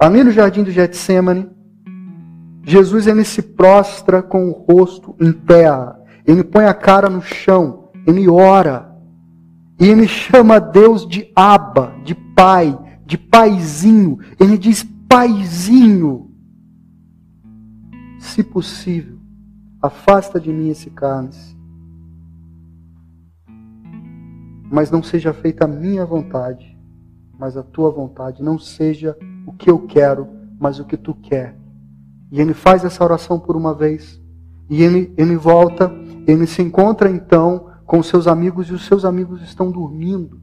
Ali 0.00 0.24
no 0.24 0.32
jardim 0.32 0.64
do 0.64 0.70
Getsemane, 0.70 1.48
Jesus 2.64 3.06
ele 3.06 3.24
se 3.24 3.40
prostra 3.40 4.22
com 4.22 4.48
o 4.48 4.52
rosto 4.52 5.14
em 5.20 5.32
terra 5.32 6.02
ele 6.26 6.44
põe 6.44 6.64
a 6.66 6.74
cara 6.74 7.08
no 7.08 7.20
chão, 7.20 7.90
ele 8.06 8.28
ora, 8.28 8.96
e 9.80 9.86
ele 9.86 10.06
chama 10.06 10.60
Deus 10.60 11.06
de 11.06 11.30
Aba, 11.34 11.94
de 12.04 12.14
Pai, 12.14 12.78
de 13.04 13.18
Paizinho. 13.18 14.18
Ele 14.38 14.56
diz: 14.56 14.84
Paizinho, 15.08 16.30
se 18.20 18.44
possível, 18.44 19.18
afasta 19.80 20.38
de 20.38 20.52
mim 20.52 20.68
esse 20.68 20.90
cálice. 20.90 21.56
Mas 24.72 24.90
não 24.90 25.02
seja 25.02 25.32
feita 25.32 25.66
a 25.66 25.68
minha 25.68 26.04
vontade, 26.04 26.76
mas 27.38 27.56
a 27.56 27.62
tua 27.62 27.90
vontade. 27.90 28.42
Não 28.42 28.58
seja 28.58 29.16
o 29.46 29.52
que 29.52 29.70
eu 29.70 29.80
quero, 29.80 30.26
mas 30.58 30.80
o 30.80 30.84
que 30.84 30.96
tu 30.96 31.14
quer. 31.14 31.54
E 32.30 32.40
ele 32.40 32.54
faz 32.54 32.84
essa 32.84 33.04
oração 33.04 33.38
por 33.38 33.54
uma 33.54 33.74
vez. 33.74 34.20
E 34.70 34.82
ele, 34.82 35.12
ele 35.18 35.36
volta 35.36 35.92
ele 36.26 36.46
se 36.46 36.62
encontra 36.62 37.10
então 37.10 37.66
com 37.84 38.02
seus 38.02 38.26
amigos 38.26 38.68
e 38.68 38.72
os 38.72 38.86
seus 38.86 39.04
amigos 39.04 39.42
estão 39.42 39.70
dormindo. 39.70 40.40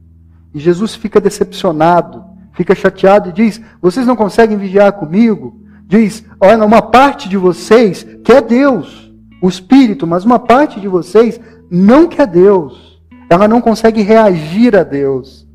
E 0.52 0.58
Jesus 0.58 0.94
fica 0.94 1.20
decepcionado, 1.20 2.24
fica 2.52 2.74
chateado 2.74 3.28
e 3.28 3.32
diz: 3.32 3.60
Vocês 3.80 4.06
não 4.06 4.16
conseguem 4.16 4.56
vigiar 4.56 4.92
comigo? 4.92 5.60
Diz: 5.86 6.24
Olha, 6.40 6.64
uma 6.64 6.82
parte 6.82 7.28
de 7.28 7.36
vocês 7.36 8.06
quer 8.24 8.42
Deus, 8.42 9.12
o 9.42 9.48
Espírito, 9.48 10.06
mas 10.06 10.24
uma 10.24 10.38
parte 10.38 10.80
de 10.80 10.88
vocês 10.88 11.40
não 11.70 12.06
quer 12.06 12.26
Deus. 12.26 12.89
Ela 13.30 13.46
não 13.46 13.60
consegue 13.60 14.02
reagir 14.02 14.76
a 14.76 14.82
Deus. 14.82 15.46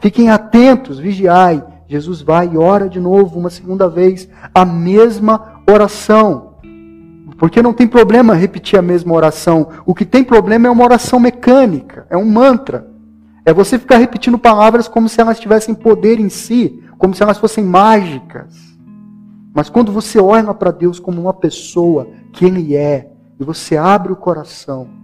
Fiquem 0.00 0.28
atentos, 0.28 0.98
vigiai. 0.98 1.64
Jesus 1.88 2.20
vai 2.20 2.50
e 2.52 2.58
ora 2.58 2.90
de 2.90 3.00
novo, 3.00 3.38
uma 3.38 3.48
segunda 3.48 3.88
vez, 3.88 4.28
a 4.54 4.66
mesma 4.66 5.62
oração. 5.66 6.56
Porque 7.38 7.62
não 7.62 7.72
tem 7.72 7.88
problema 7.88 8.34
repetir 8.34 8.78
a 8.78 8.82
mesma 8.82 9.14
oração. 9.14 9.68
O 9.86 9.94
que 9.94 10.04
tem 10.04 10.22
problema 10.22 10.68
é 10.68 10.70
uma 10.70 10.84
oração 10.84 11.18
mecânica, 11.18 12.06
é 12.10 12.16
um 12.16 12.30
mantra. 12.30 12.86
É 13.46 13.52
você 13.52 13.78
ficar 13.78 13.96
repetindo 13.96 14.38
palavras 14.38 14.86
como 14.86 15.08
se 15.08 15.20
elas 15.20 15.40
tivessem 15.40 15.74
poder 15.74 16.20
em 16.20 16.28
si, 16.28 16.82
como 16.98 17.14
se 17.14 17.22
elas 17.22 17.38
fossem 17.38 17.64
mágicas. 17.64 18.54
Mas 19.54 19.70
quando 19.70 19.90
você 19.90 20.20
olha 20.20 20.52
para 20.52 20.70
Deus 20.70 21.00
como 21.00 21.20
uma 21.20 21.34
pessoa 21.34 22.08
que 22.32 22.44
Ele 22.44 22.76
é, 22.76 23.10
e 23.40 23.44
você 23.44 23.76
abre 23.76 24.12
o 24.12 24.16
coração, 24.16 25.01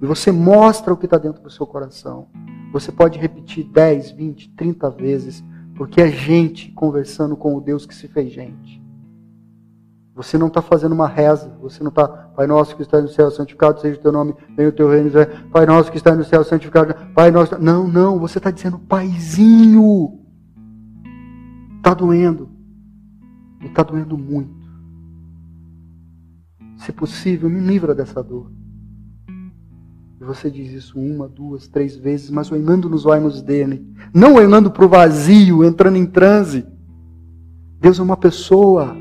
e 0.00 0.06
você 0.06 0.30
mostra 0.30 0.92
o 0.92 0.96
que 0.96 1.06
está 1.06 1.18
dentro 1.18 1.42
do 1.42 1.50
seu 1.50 1.66
coração, 1.66 2.28
você 2.72 2.92
pode 2.92 3.18
repetir 3.18 3.64
10, 3.64 4.12
20, 4.12 4.50
30 4.50 4.90
vezes, 4.90 5.44
porque 5.76 6.00
é 6.00 6.08
gente 6.08 6.70
conversando 6.72 7.36
com 7.36 7.56
o 7.56 7.60
Deus 7.60 7.86
que 7.86 7.94
se 7.94 8.06
fez 8.08 8.32
gente. 8.32 8.82
Você 10.14 10.36
não 10.36 10.48
está 10.48 10.60
fazendo 10.60 10.92
uma 10.92 11.06
reza, 11.06 11.56
você 11.60 11.82
não 11.82 11.90
está, 11.90 12.08
Pai 12.08 12.44
nosso 12.46 12.74
que 12.74 12.82
está 12.82 13.00
no 13.00 13.08
céu, 13.08 13.30
santificado 13.30 13.80
seja 13.80 13.98
o 13.98 14.02
teu 14.02 14.10
nome, 14.10 14.34
venha 14.56 14.68
o 14.68 14.72
teu 14.72 14.90
reino, 14.90 15.10
Pai 15.52 15.64
nosso 15.64 15.92
que 15.92 15.96
está 15.96 16.12
no 16.12 16.24
céu, 16.24 16.42
santificado, 16.42 16.92
Pai 17.14 17.30
nosso. 17.30 17.56
Não, 17.56 17.86
não, 17.86 18.18
você 18.18 18.38
está 18.38 18.50
dizendo, 18.50 18.80
Paizinho. 18.80 20.18
Está 21.76 21.94
doendo. 21.94 22.50
E 23.60 23.66
está 23.66 23.84
doendo 23.84 24.18
muito. 24.18 24.68
Se 26.78 26.90
possível, 26.92 27.48
me 27.48 27.60
livra 27.60 27.94
dessa 27.94 28.20
dor. 28.20 28.57
Você 30.28 30.50
diz 30.50 30.72
isso 30.72 30.98
uma, 30.98 31.26
duas, 31.26 31.66
três 31.66 31.96
vezes, 31.96 32.30
mas 32.30 32.52
olhando 32.52 32.88
nos 32.88 33.06
olhos 33.06 33.42
dele. 33.42 33.84
Não 34.14 34.34
olhando 34.34 34.70
para 34.70 34.84
o 34.84 34.88
vazio, 34.88 35.64
entrando 35.64 35.96
em 35.96 36.06
transe. 36.06 36.66
Deus 37.80 37.98
é 37.98 38.02
uma 38.02 38.16
pessoa 38.16 38.94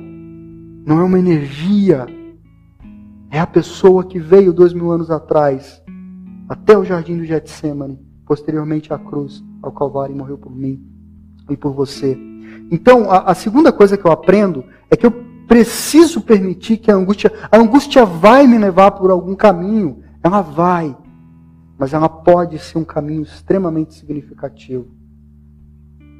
não 0.88 1.02
é 1.02 1.04
uma 1.04 1.20
energia. 1.20 2.08
É 3.30 3.42
a 3.42 3.46
pessoa 3.46 4.06
que 4.06 4.18
veio 4.18 4.54
dois 4.54 4.72
mil 4.72 4.90
anos 4.90 5.12
atrás, 5.12 5.84
até 6.48 6.78
o 6.78 6.86
jardim 6.86 7.18
do 7.18 7.26
Getsemane, 7.26 8.00
posteriormente 8.26 8.94
à 8.94 8.98
cruz, 8.98 9.44
ao 9.62 9.74
Calvário, 9.74 10.16
e 10.16 10.18
morreu 10.18 10.38
por 10.38 10.56
mim 10.56 10.82
e 11.50 11.58
por 11.58 11.74
você. 11.74 12.18
Então, 12.72 13.12
a, 13.12 13.32
a 13.32 13.36
segunda 13.36 13.70
coisa 13.74 13.98
que 13.98 14.06
eu 14.06 14.12
aprendo 14.14 14.64
é 14.90 14.96
que 14.96 15.06
eu 15.06 15.12
preciso 15.46 16.22
permitir 16.22 16.78
que 16.78 16.90
a 16.90 16.96
angústia, 16.96 17.34
a 17.52 17.58
angústia 17.58 18.06
vai 18.06 18.48
me 18.48 18.58
levar 18.58 18.92
por 18.92 19.12
algum 19.12 19.36
caminho, 19.36 20.04
ela 20.24 20.42
vai, 20.42 20.96
mas 21.78 21.94
ela 21.94 22.10
pode 22.10 22.58
ser 22.58 22.78
um 22.78 22.86
caminho 22.86 23.22
extremamente 23.22 23.94
significativo 23.94 24.88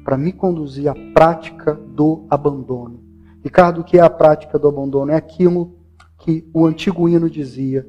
para 0.04 0.16
me 0.16 0.32
conduzir 0.32 0.88
à 0.88 0.94
prática 1.12 1.74
do 1.74 2.26
abandono. 2.30 3.02
Ricardo, 3.42 3.80
o 3.80 3.84
que 3.84 3.98
é 3.98 4.00
a 4.00 4.08
prática 4.08 4.58
do 4.58 4.68
abandono? 4.68 5.12
É 5.12 5.16
aquilo 5.16 5.76
que 6.18 6.48
o 6.54 6.66
antigo 6.66 7.08
hino 7.08 7.28
dizia: 7.28 7.86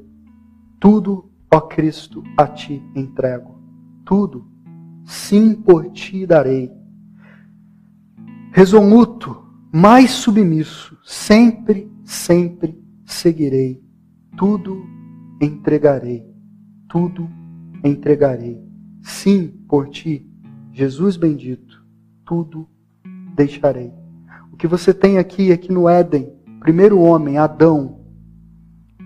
Tudo, 0.78 1.30
ó 1.52 1.60
Cristo, 1.60 2.22
a 2.36 2.46
ti 2.46 2.82
entrego. 2.94 3.58
Tudo, 4.04 4.46
sim, 5.04 5.54
por 5.54 5.90
ti 5.92 6.26
darei. 6.26 6.70
Resoluto, 8.52 9.42
mais 9.72 10.10
submisso, 10.10 10.98
sempre, 11.04 11.90
sempre 12.04 12.78
seguirei. 13.06 13.82
Tudo 14.36 14.84
entregarei. 15.40 16.28
Tudo 16.88 17.39
entregarei. 17.82 18.60
Sim, 19.02 19.48
por 19.68 19.88
ti, 19.88 20.28
Jesus 20.72 21.16
bendito, 21.16 21.84
tudo 22.24 22.68
deixarei 23.34 24.00
que 24.60 24.66
você 24.66 24.92
tem 24.92 25.16
aqui, 25.16 25.50
aqui 25.50 25.72
no 25.72 25.88
Éden, 25.88 26.34
primeiro 26.60 27.00
homem, 27.00 27.38
Adão, 27.38 27.98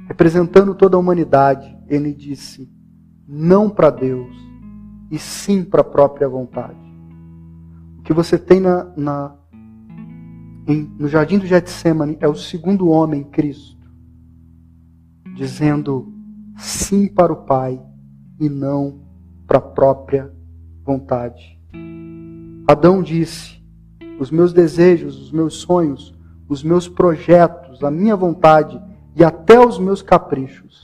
representando 0.08 0.74
toda 0.74 0.96
a 0.96 0.98
humanidade, 0.98 1.78
ele 1.86 2.12
disse: 2.12 2.68
não 3.26 3.70
para 3.70 3.88
Deus, 3.88 4.34
e 5.12 5.16
sim 5.16 5.62
para 5.62 5.82
a 5.82 5.84
própria 5.84 6.28
vontade. 6.28 6.76
O 8.00 8.02
que 8.02 8.12
você 8.12 8.36
tem 8.36 8.58
na, 8.58 8.92
na 8.96 9.36
em, 10.66 10.92
no 10.98 11.06
jardim 11.06 11.38
do 11.38 11.46
Getsemane 11.46 12.16
é 12.18 12.26
o 12.26 12.34
segundo 12.34 12.88
homem, 12.88 13.22
Cristo, 13.22 13.88
dizendo 15.36 16.12
sim 16.56 17.06
para 17.06 17.32
o 17.32 17.44
Pai 17.44 17.80
e 18.38 18.48
não 18.48 19.00
para 19.46 19.58
a 19.58 19.62
própria 19.62 20.32
vontade. 20.84 21.58
Adão 22.66 23.02
disse: 23.02 23.62
os 24.18 24.30
meus 24.30 24.52
desejos, 24.52 25.20
os 25.20 25.32
meus 25.32 25.54
sonhos, 25.54 26.14
os 26.48 26.62
meus 26.62 26.88
projetos, 26.88 27.82
a 27.82 27.90
minha 27.90 28.16
vontade 28.16 28.80
e 29.16 29.24
até 29.24 29.58
os 29.58 29.78
meus 29.78 30.02
caprichos 30.02 30.82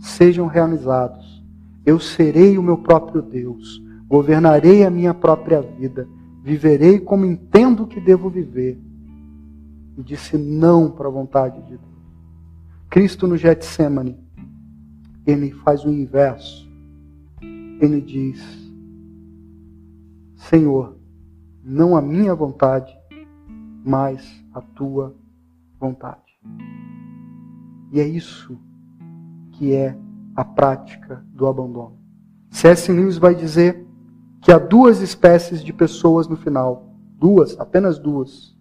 sejam 0.00 0.46
realizados. 0.46 1.42
Eu 1.84 1.98
serei 1.98 2.58
o 2.58 2.62
meu 2.62 2.78
próprio 2.78 3.22
Deus, 3.22 3.82
governarei 4.06 4.84
a 4.84 4.90
minha 4.90 5.14
própria 5.14 5.60
vida, 5.60 6.06
viverei 6.42 6.98
como 6.98 7.24
entendo 7.24 7.86
que 7.86 8.00
devo 8.00 8.28
viver. 8.28 8.78
E 9.96 10.02
disse 10.02 10.36
não 10.36 10.90
para 10.90 11.08
a 11.08 11.10
vontade 11.10 11.60
de 11.62 11.76
Deus. 11.76 11.80
Cristo 12.88 13.26
no 13.26 13.36
Getsemane, 13.36 14.16
ele 15.28 15.50
faz 15.50 15.84
o 15.84 15.90
inverso. 15.90 16.66
Ele 17.80 18.00
diz: 18.00 18.42
Senhor, 20.36 20.96
não 21.62 21.94
a 21.94 22.00
minha 22.00 22.34
vontade, 22.34 22.96
mas 23.84 24.42
a 24.54 24.62
tua 24.62 25.14
vontade. 25.78 26.40
E 27.92 28.00
é 28.00 28.06
isso 28.06 28.58
que 29.52 29.74
é 29.74 29.96
a 30.34 30.44
prática 30.44 31.22
do 31.34 31.46
abandono. 31.46 31.98
C.S. 32.50 32.90
Lewis 32.90 33.18
vai 33.18 33.34
dizer 33.34 33.86
que 34.40 34.50
há 34.50 34.58
duas 34.58 35.02
espécies 35.02 35.62
de 35.62 35.74
pessoas 35.74 36.26
no 36.26 36.36
final, 36.36 36.94
duas, 37.18 37.58
apenas 37.60 37.98
duas. 37.98 38.56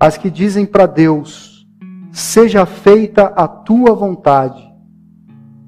As 0.00 0.18
que 0.18 0.28
dizem 0.28 0.66
para 0.66 0.86
Deus: 0.86 1.68
seja 2.10 2.66
feita 2.66 3.26
a 3.26 3.46
tua 3.46 3.94
vontade, 3.94 4.67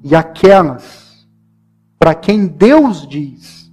e 0.03 0.15
aquelas 0.15 1.27
para 2.01 2.15
quem 2.15 2.47
Deus 2.47 3.07
diz: 3.07 3.71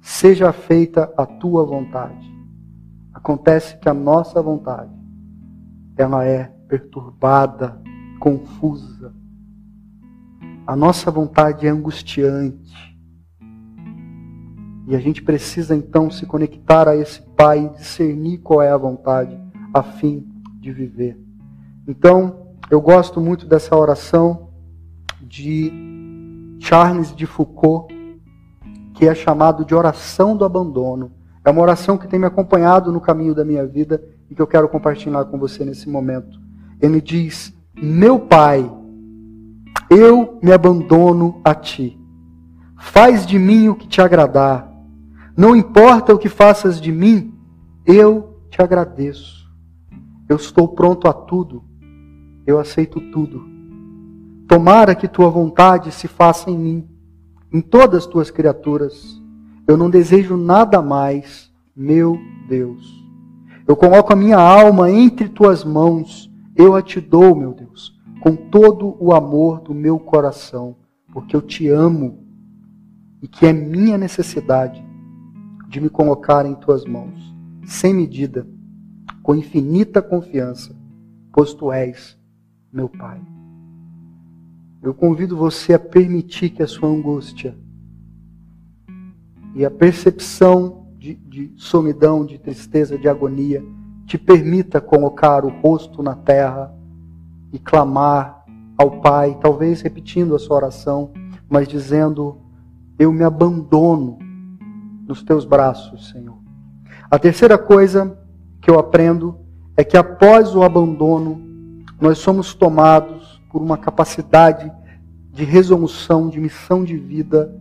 seja 0.00 0.52
feita 0.52 1.12
a 1.16 1.26
tua 1.26 1.64
vontade. 1.64 2.32
Acontece 3.12 3.76
que 3.78 3.88
a 3.88 3.94
nossa 3.94 4.40
vontade, 4.40 4.94
ela 5.96 6.24
é 6.24 6.44
perturbada, 6.68 7.82
confusa. 8.20 9.12
A 10.64 10.76
nossa 10.76 11.10
vontade 11.10 11.66
é 11.66 11.70
angustiante. 11.70 12.96
E 14.86 14.94
a 14.94 15.00
gente 15.00 15.20
precisa 15.20 15.74
então 15.74 16.08
se 16.08 16.24
conectar 16.24 16.88
a 16.88 16.94
esse 16.94 17.20
Pai 17.36 17.64
e 17.66 17.70
discernir 17.70 18.38
qual 18.38 18.62
é 18.62 18.70
a 18.70 18.76
vontade, 18.76 19.36
a 19.74 19.82
fim 19.82 20.24
de 20.60 20.72
viver. 20.72 21.20
Então, 21.88 22.54
eu 22.70 22.80
gosto 22.80 23.20
muito 23.20 23.44
dessa 23.46 23.76
oração 23.76 24.45
de 25.26 25.72
Charles 26.60 27.14
de 27.14 27.26
Foucault, 27.26 27.92
que 28.94 29.06
é 29.06 29.14
chamado 29.14 29.64
de 29.64 29.74
oração 29.74 30.36
do 30.36 30.44
abandono. 30.44 31.12
É 31.44 31.50
uma 31.50 31.62
oração 31.62 31.98
que 31.98 32.08
tem 32.08 32.18
me 32.18 32.26
acompanhado 32.26 32.90
no 32.90 33.00
caminho 33.00 33.34
da 33.34 33.44
minha 33.44 33.66
vida 33.66 34.02
e 34.30 34.34
que 34.34 34.42
eu 34.42 34.46
quero 34.46 34.68
compartilhar 34.68 35.24
com 35.26 35.38
você 35.38 35.64
nesse 35.64 35.88
momento. 35.88 36.40
Ele 36.80 37.00
diz: 37.00 37.54
Meu 37.74 38.18
Pai, 38.18 38.70
eu 39.90 40.38
me 40.42 40.52
abandono 40.52 41.40
a 41.44 41.54
Ti. 41.54 41.98
Faz 42.78 43.26
de 43.26 43.38
mim 43.38 43.68
o 43.68 43.74
que 43.74 43.86
te 43.86 44.00
agradar. 44.00 44.70
Não 45.36 45.54
importa 45.54 46.14
o 46.14 46.18
que 46.18 46.28
faças 46.28 46.80
de 46.80 46.90
mim, 46.90 47.34
eu 47.84 48.40
te 48.50 48.60
agradeço. 48.62 49.46
Eu 50.28 50.36
estou 50.36 50.68
pronto 50.68 51.06
a 51.08 51.12
tudo. 51.12 51.62
Eu 52.46 52.58
aceito 52.58 53.00
tudo. 53.12 53.55
Tomara 54.48 54.94
que 54.94 55.08
tua 55.08 55.28
vontade 55.28 55.92
se 55.92 56.06
faça 56.06 56.50
em 56.50 56.58
mim 56.58 56.96
em 57.52 57.60
todas 57.60 58.04
as 58.04 58.06
tuas 58.06 58.30
criaturas. 58.30 59.20
Eu 59.66 59.76
não 59.76 59.90
desejo 59.90 60.36
nada 60.36 60.82
mais, 60.82 61.50
meu 61.74 62.18
Deus. 62.48 63.04
Eu 63.66 63.74
coloco 63.74 64.12
a 64.12 64.16
minha 64.16 64.38
alma 64.38 64.90
entre 64.90 65.28
tuas 65.28 65.64
mãos. 65.64 66.30
Eu 66.54 66.74
a 66.74 66.82
te 66.82 67.00
dou, 67.00 67.34
meu 67.34 67.52
Deus, 67.52 67.98
com 68.20 68.34
todo 68.36 68.96
o 69.00 69.12
amor 69.12 69.60
do 69.60 69.74
meu 69.74 69.98
coração, 69.98 70.76
porque 71.12 71.34
eu 71.34 71.42
te 71.42 71.68
amo 71.68 72.24
e 73.20 73.28
que 73.28 73.46
é 73.46 73.52
minha 73.52 73.98
necessidade 73.98 74.84
de 75.68 75.80
me 75.80 75.90
colocar 75.90 76.46
em 76.46 76.54
tuas 76.54 76.84
mãos, 76.84 77.34
sem 77.64 77.92
medida, 77.92 78.46
com 79.22 79.34
infinita 79.34 80.00
confiança, 80.00 80.74
pois 81.32 81.52
tu 81.52 81.72
és 81.72 82.16
meu 82.72 82.88
Pai. 82.88 83.20
Eu 84.82 84.94
convido 84.94 85.36
você 85.36 85.74
a 85.74 85.78
permitir 85.78 86.50
que 86.50 86.62
a 86.62 86.66
sua 86.66 86.88
angústia 86.88 87.56
e 89.54 89.64
a 89.64 89.70
percepção 89.70 90.86
de, 90.98 91.14
de 91.14 91.52
de 92.26 92.38
tristeza, 92.38 92.98
de 92.98 93.08
agonia, 93.08 93.64
te 94.06 94.18
permita 94.18 94.80
colocar 94.80 95.44
o 95.44 95.48
rosto 95.48 96.02
na 96.02 96.14
terra 96.14 96.72
e 97.52 97.58
clamar 97.58 98.44
ao 98.76 99.00
Pai, 99.00 99.38
talvez 99.40 99.80
repetindo 99.80 100.34
a 100.34 100.38
sua 100.38 100.56
oração, 100.56 101.10
mas 101.48 101.66
dizendo: 101.66 102.38
Eu 102.98 103.12
me 103.12 103.24
abandono 103.24 104.18
nos 105.06 105.22
teus 105.22 105.44
braços, 105.44 106.10
Senhor. 106.10 106.36
A 107.10 107.18
terceira 107.18 107.56
coisa 107.56 108.18
que 108.60 108.70
eu 108.70 108.78
aprendo 108.78 109.38
é 109.76 109.84
que 109.84 109.96
após 109.96 110.54
o 110.54 110.62
abandono, 110.62 111.40
nós 112.00 112.18
somos 112.18 112.54
tomados 112.54 113.35
por 113.56 113.62
uma 113.62 113.78
capacidade 113.78 114.70
de 115.32 115.42
resolução, 115.42 116.28
de 116.28 116.38
missão 116.38 116.84
de 116.84 116.94
vida. 116.94 117.56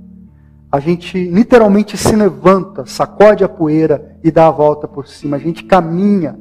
A 0.69 0.77
gente 0.77 1.17
literalmente 1.29 1.95
se 1.95 2.13
levanta, 2.13 2.85
sacode 2.85 3.45
a 3.45 3.47
poeira 3.47 4.17
e 4.21 4.29
dá 4.29 4.47
a 4.47 4.51
volta 4.51 4.89
por 4.89 5.07
cima. 5.07 5.37
A 5.37 5.39
gente 5.39 5.63
caminha. 5.63 6.37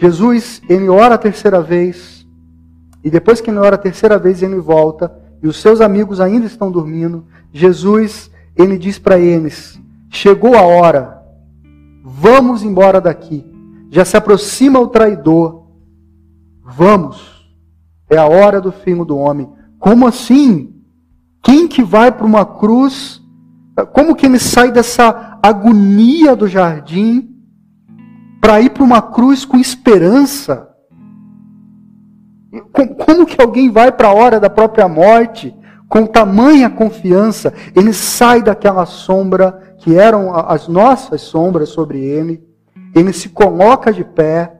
Jesus, 0.00 0.62
ele 0.66 0.88
ora 0.88 1.16
a 1.16 1.18
terceira 1.18 1.60
vez, 1.60 2.26
e 3.04 3.10
depois 3.10 3.42
que 3.42 3.50
ele 3.50 3.58
ora 3.58 3.74
a 3.74 3.78
terceira 3.78 4.18
vez, 4.18 4.42
ele 4.42 4.58
volta, 4.58 5.14
e 5.42 5.46
os 5.46 5.60
seus 5.60 5.82
amigos 5.82 6.18
ainda 6.18 6.46
estão 6.46 6.72
dormindo. 6.72 7.26
Jesus, 7.52 8.30
ele 8.56 8.78
diz 8.78 8.98
para 8.98 9.18
eles: 9.18 9.78
Chegou 10.08 10.56
a 10.56 10.62
hora, 10.62 11.22
vamos 12.02 12.62
embora 12.62 12.98
daqui. 12.98 13.44
Já 13.90 14.06
se 14.06 14.16
aproxima 14.16 14.80
o 14.80 14.88
traidor. 14.88 15.66
Vamos. 16.64 17.31
É 18.12 18.18
a 18.18 18.26
hora 18.26 18.60
do 18.60 18.70
fim 18.70 19.02
do 19.02 19.16
homem. 19.16 19.48
Como 19.78 20.06
assim? 20.06 20.74
Quem 21.42 21.66
que 21.66 21.82
vai 21.82 22.12
para 22.12 22.26
uma 22.26 22.44
cruz? 22.44 23.22
Como 23.94 24.14
que 24.14 24.26
ele 24.26 24.38
sai 24.38 24.70
dessa 24.70 25.38
agonia 25.42 26.36
do 26.36 26.46
jardim 26.46 27.34
para 28.38 28.60
ir 28.60 28.68
para 28.68 28.84
uma 28.84 29.00
cruz 29.00 29.46
com 29.46 29.56
esperança? 29.56 30.68
Como 33.06 33.24
que 33.24 33.40
alguém 33.40 33.70
vai 33.70 33.90
para 33.90 34.08
a 34.08 34.14
hora 34.14 34.38
da 34.38 34.50
própria 34.50 34.86
morte 34.86 35.56
com 35.88 36.04
tamanha 36.04 36.68
confiança? 36.68 37.54
Ele 37.74 37.94
sai 37.94 38.42
daquela 38.42 38.84
sombra 38.84 39.74
que 39.78 39.96
eram 39.96 40.36
as 40.36 40.68
nossas 40.68 41.22
sombras 41.22 41.70
sobre 41.70 41.98
ele, 41.98 42.44
ele 42.94 43.14
se 43.14 43.30
coloca 43.30 43.90
de 43.90 44.04
pé. 44.04 44.54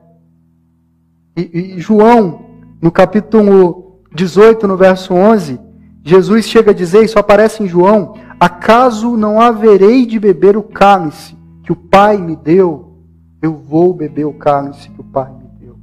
E, 1.37 1.75
e 1.75 1.79
João, 1.79 2.42
no 2.83 2.91
capítulo 2.91 4.01
18, 4.13 4.67
no 4.67 4.75
verso 4.75 5.13
11, 5.13 5.57
Jesus 6.03 6.45
chega 6.45 6.71
a 6.71 6.73
dizer, 6.73 7.05
isso 7.05 7.17
aparece 7.17 7.63
em 7.63 7.67
João: 7.67 8.15
Acaso 8.37 9.15
não 9.15 9.39
haverei 9.39 10.05
de 10.05 10.19
beber 10.19 10.57
o 10.57 10.63
cálice 10.63 11.33
que 11.63 11.71
o 11.71 11.77
Pai 11.77 12.17
me 12.17 12.35
deu? 12.35 12.97
Eu 13.41 13.55
vou 13.55 13.93
beber 13.93 14.25
o 14.25 14.33
cálice 14.33 14.89
que 14.89 14.99
o 14.99 15.03
Pai 15.05 15.31
me 15.31 15.47
deu. 15.65 15.77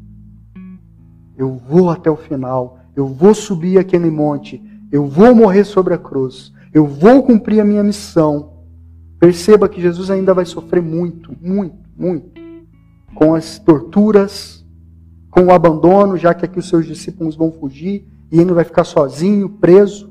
Eu 1.38 1.58
vou 1.66 1.88
até 1.88 2.10
o 2.10 2.16
final. 2.16 2.78
Eu 2.94 3.06
vou 3.06 3.34
subir 3.34 3.78
aquele 3.78 4.10
monte. 4.10 4.62
Eu 4.92 5.06
vou 5.06 5.34
morrer 5.34 5.64
sobre 5.64 5.94
a 5.94 5.98
cruz. 5.98 6.52
Eu 6.70 6.86
vou 6.86 7.22
cumprir 7.22 7.60
a 7.60 7.64
minha 7.64 7.82
missão. 7.82 8.52
Perceba 9.18 9.70
que 9.70 9.80
Jesus 9.80 10.10
ainda 10.10 10.34
vai 10.34 10.44
sofrer 10.44 10.82
muito, 10.82 11.34
muito, 11.40 11.78
muito 11.96 12.40
com 13.14 13.34
as 13.34 13.58
torturas, 13.58 14.59
com 15.30 15.44
o 15.44 15.52
abandono, 15.52 16.16
já 16.16 16.34
que 16.34 16.44
aqui 16.44 16.58
os 16.58 16.68
seus 16.68 16.86
discípulos 16.86 17.36
vão 17.36 17.52
fugir 17.52 18.06
e 18.30 18.40
ele 18.40 18.52
vai 18.52 18.64
ficar 18.64 18.84
sozinho, 18.84 19.48
preso. 19.48 20.10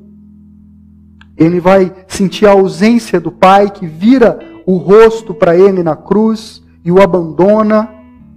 Ele 1.38 1.60
vai 1.60 1.94
sentir 2.08 2.46
a 2.46 2.52
ausência 2.52 3.20
do 3.20 3.32
Pai 3.32 3.70
que 3.70 3.86
vira 3.86 4.40
o 4.66 4.78
rosto 4.78 5.34
para 5.34 5.58
ele 5.58 5.84
na 5.84 5.96
cruz 5.96 6.64
e 6.84 6.92
o 6.92 7.02
abandona 7.02 7.90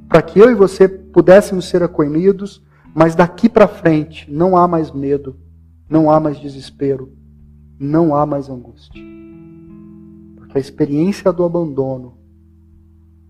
para 0.08 0.22
que 0.22 0.38
eu 0.38 0.50
e 0.50 0.54
você 0.54 0.88
pudéssemos 0.88 1.68
ser 1.68 1.82
acolhidos, 1.82 2.62
mas 2.94 3.14
daqui 3.14 3.48
para 3.48 3.66
frente 3.66 4.30
não 4.30 4.56
há 4.56 4.68
mais 4.68 4.90
medo, 4.92 5.36
não 5.88 6.10
há 6.10 6.20
mais 6.20 6.38
desespero, 6.38 7.10
não 7.78 8.14
há 8.14 8.26
mais 8.26 8.48
angústia 8.48 9.02
a 10.54 10.58
experiência 10.58 11.32
do 11.32 11.44
abandono 11.44 12.14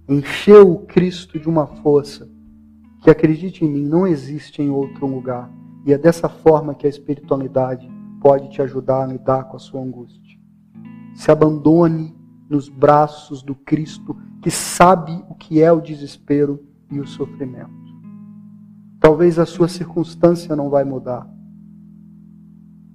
encheu 0.08 0.72
o 0.72 0.78
Cristo 0.78 1.38
de 1.38 1.48
uma 1.48 1.66
força 1.66 2.28
que, 3.02 3.10
acredite 3.10 3.64
em 3.64 3.68
mim, 3.68 3.84
não 3.84 4.06
existe 4.06 4.62
em 4.62 4.70
outro 4.70 5.06
lugar. 5.06 5.50
E 5.84 5.92
é 5.92 5.98
dessa 5.98 6.28
forma 6.28 6.74
que 6.74 6.86
a 6.86 6.90
espiritualidade 6.90 7.90
pode 8.20 8.48
te 8.50 8.62
ajudar 8.62 9.02
a 9.02 9.06
lidar 9.06 9.44
com 9.44 9.56
a 9.56 9.60
sua 9.60 9.82
angústia. 9.82 10.38
Se 11.14 11.30
abandone 11.30 12.16
nos 12.48 12.68
braços 12.68 13.42
do 13.42 13.54
Cristo 13.54 14.16
que 14.40 14.50
sabe 14.50 15.24
o 15.28 15.34
que 15.34 15.60
é 15.60 15.72
o 15.72 15.80
desespero 15.80 16.64
e 16.90 17.00
o 17.00 17.06
sofrimento. 17.06 17.70
Talvez 19.00 19.38
a 19.38 19.46
sua 19.46 19.66
circunstância 19.66 20.54
não 20.54 20.70
vai 20.70 20.84
mudar. 20.84 21.28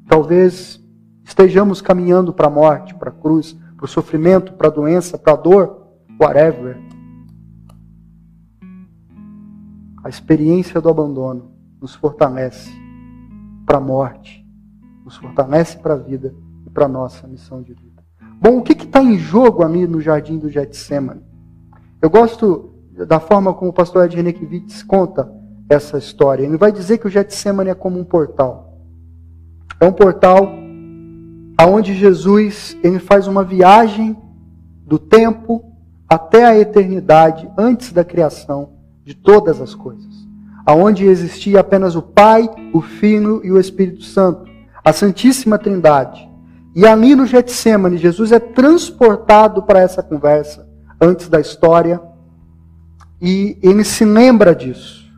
Talvez 0.08 0.82
estejamos 1.24 1.82
caminhando 1.82 2.32
para 2.32 2.48
a 2.48 2.52
morte, 2.52 2.96
para 2.96 3.10
a 3.10 3.14
cruz, 3.14 3.58
para 3.76 3.86
o 3.86 3.90
sofrimento, 3.90 4.54
para 4.54 4.68
a 4.68 4.72
doença, 4.72 5.18
para 5.18 5.34
a 5.34 5.36
dor, 5.36 5.86
whatever. 6.20 6.78
A 10.08 10.10
experiência 10.10 10.80
do 10.80 10.88
abandono 10.88 11.52
nos 11.82 11.94
fortalece 11.94 12.72
para 13.66 13.78
a 13.78 13.82
morte, 13.82 14.42
nos 15.04 15.18
fortalece 15.18 15.78
para 15.80 15.96
a 15.96 15.98
vida 15.98 16.34
e 16.66 16.70
para 16.70 16.86
a 16.86 16.88
nossa 16.88 17.28
missão 17.28 17.62
de 17.62 17.74
vida. 17.74 18.02
Bom, 18.40 18.60
o 18.60 18.62
que 18.62 18.72
está 18.72 19.04
em 19.04 19.18
jogo 19.18 19.66
ali 19.66 19.86
no 19.86 20.00
jardim 20.00 20.38
do 20.38 20.50
Getsemane? 20.50 21.26
Eu 22.02 22.10
gosto 22.10 22.74
da 23.06 23.20
forma 23.20 23.54
como 23.54 23.72
o 23.72 23.74
pastor 23.74 24.06
Ed 24.06 24.16
Renekiewicz 24.16 24.82
conta 24.82 25.30
essa 25.68 25.98
história. 25.98 26.46
Ele 26.46 26.56
vai 26.56 26.72
dizer 26.72 27.00
que 27.00 27.08
o 27.08 27.12
Getsemane 27.12 27.72
é 27.72 27.76
como 27.76 28.00
um 28.00 28.06
portal. 28.06 28.78
É 29.78 29.86
um 29.86 29.92
portal 29.92 30.48
aonde 31.58 31.94
Jesus 31.94 32.78
ele 32.82 33.00
faz 33.00 33.28
uma 33.28 33.44
viagem 33.44 34.16
do 34.86 34.98
tempo 34.98 35.66
até 36.08 36.46
a 36.46 36.58
eternidade, 36.58 37.52
antes 37.58 37.92
da 37.92 38.06
criação 38.06 38.77
de 39.08 39.16
todas 39.16 39.62
as 39.62 39.74
coisas, 39.74 40.28
aonde 40.66 41.06
existia 41.06 41.62
apenas 41.62 41.96
o 41.96 42.02
Pai, 42.02 42.50
o 42.74 42.82
Filho 42.82 43.40
e 43.42 43.50
o 43.50 43.58
Espírito 43.58 44.04
Santo, 44.04 44.52
a 44.84 44.92
Santíssima 44.92 45.58
Trindade. 45.58 46.30
E 46.76 46.86
ali 46.86 47.16
no 47.16 47.26
Getsemane, 47.26 47.98
Jesus 47.98 48.34
é 48.34 48.40
transportado 48.40 49.64
para 49.64 49.80
essa 49.80 50.04
conversa 50.04 50.68
antes 51.00 51.30
da 51.30 51.40
história 51.40 52.02
e 53.22 53.58
ele 53.64 53.86
se 53.86 54.04
lembra 54.04 54.54
disso. 54.54 55.10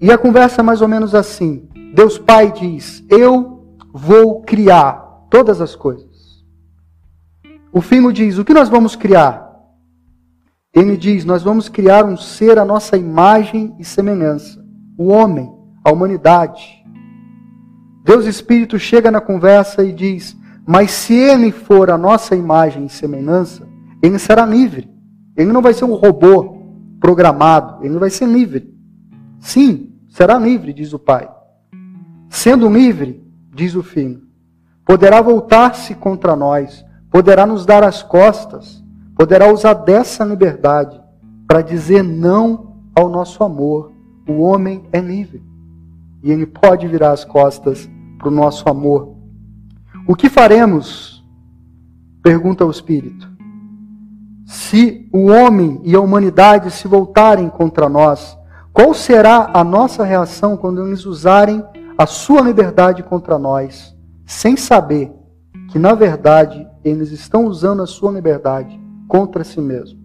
E 0.00 0.10
a 0.10 0.18
conversa 0.18 0.60
é 0.60 0.64
mais 0.64 0.82
ou 0.82 0.88
menos 0.88 1.14
assim: 1.14 1.68
Deus 1.94 2.18
Pai 2.18 2.50
diz: 2.50 3.04
Eu 3.08 3.78
vou 3.94 4.42
criar 4.42 5.26
todas 5.30 5.60
as 5.60 5.76
coisas. 5.76 6.44
O 7.72 7.80
Filho 7.80 8.12
diz: 8.12 8.36
O 8.36 8.44
que 8.44 8.52
nós 8.52 8.68
vamos 8.68 8.96
criar? 8.96 9.45
Ele 10.76 10.94
diz: 10.94 11.24
Nós 11.24 11.42
vamos 11.42 11.70
criar 11.70 12.04
um 12.04 12.18
ser 12.18 12.58
à 12.58 12.64
nossa 12.64 12.98
imagem 12.98 13.74
e 13.78 13.84
semelhança. 13.84 14.62
O 14.98 15.06
homem, 15.06 15.50
a 15.82 15.90
humanidade. 15.90 16.84
Deus 18.04 18.26
Espírito 18.26 18.78
chega 18.78 19.10
na 19.10 19.22
conversa 19.22 19.82
e 19.82 19.90
diz: 19.90 20.36
Mas 20.66 20.90
se 20.90 21.14
ele 21.14 21.50
for 21.50 21.90
a 21.90 21.96
nossa 21.96 22.36
imagem 22.36 22.84
e 22.84 22.90
semelhança, 22.90 23.66
ele 24.02 24.18
será 24.18 24.44
livre. 24.44 24.86
Ele 25.34 25.50
não 25.50 25.62
vai 25.62 25.72
ser 25.72 25.86
um 25.86 25.94
robô 25.94 26.58
programado, 27.00 27.82
ele 27.82 27.98
vai 27.98 28.10
ser 28.10 28.26
livre. 28.26 28.70
Sim, 29.40 29.94
será 30.10 30.38
livre, 30.38 30.74
diz 30.74 30.92
o 30.92 30.98
Pai. 30.98 31.28
Sendo 32.28 32.68
livre, 32.68 33.22
diz 33.54 33.74
o 33.74 33.82
Filho, 33.82 34.22
poderá 34.84 35.22
voltar-se 35.22 35.94
contra 35.94 36.36
nós, 36.36 36.84
poderá 37.10 37.46
nos 37.46 37.64
dar 37.64 37.82
as 37.84 38.02
costas, 38.02 38.82
poderá 39.16 39.52
usar 39.52 39.74
dessa 39.74 40.24
liberdade 40.24 41.00
para 41.48 41.62
dizer 41.62 42.04
não 42.04 42.76
ao 42.94 43.08
nosso 43.08 43.42
amor. 43.42 43.90
O 44.28 44.40
homem 44.42 44.84
é 44.92 45.00
livre 45.00 45.42
e 46.22 46.30
ele 46.30 46.46
pode 46.46 46.86
virar 46.86 47.10
as 47.10 47.24
costas 47.24 47.90
para 48.18 48.28
o 48.28 48.30
nosso 48.30 48.68
amor. 48.68 49.16
O 50.06 50.14
que 50.14 50.28
faremos? 50.28 51.24
Pergunta 52.22 52.64
o 52.64 52.70
Espírito. 52.70 53.28
Se 54.44 55.08
o 55.12 55.26
homem 55.26 55.80
e 55.82 55.96
a 55.96 56.00
humanidade 56.00 56.70
se 56.70 56.86
voltarem 56.86 57.48
contra 57.48 57.88
nós, 57.88 58.38
qual 58.72 58.94
será 58.94 59.50
a 59.52 59.64
nossa 59.64 60.04
reação 60.04 60.56
quando 60.56 60.86
eles 60.86 61.04
usarem 61.04 61.64
a 61.98 62.06
sua 62.06 62.40
liberdade 62.42 63.02
contra 63.02 63.38
nós? 63.38 63.96
sem 64.26 64.56
saber 64.56 65.12
que, 65.70 65.78
na 65.78 65.94
verdade, 65.94 66.66
eles 66.84 67.12
estão 67.12 67.46
usando 67.46 67.82
a 67.82 67.86
sua 67.86 68.10
liberdade 68.10 68.78
contra 69.06 69.44
si 69.44 69.60
mesmo. 69.60 69.98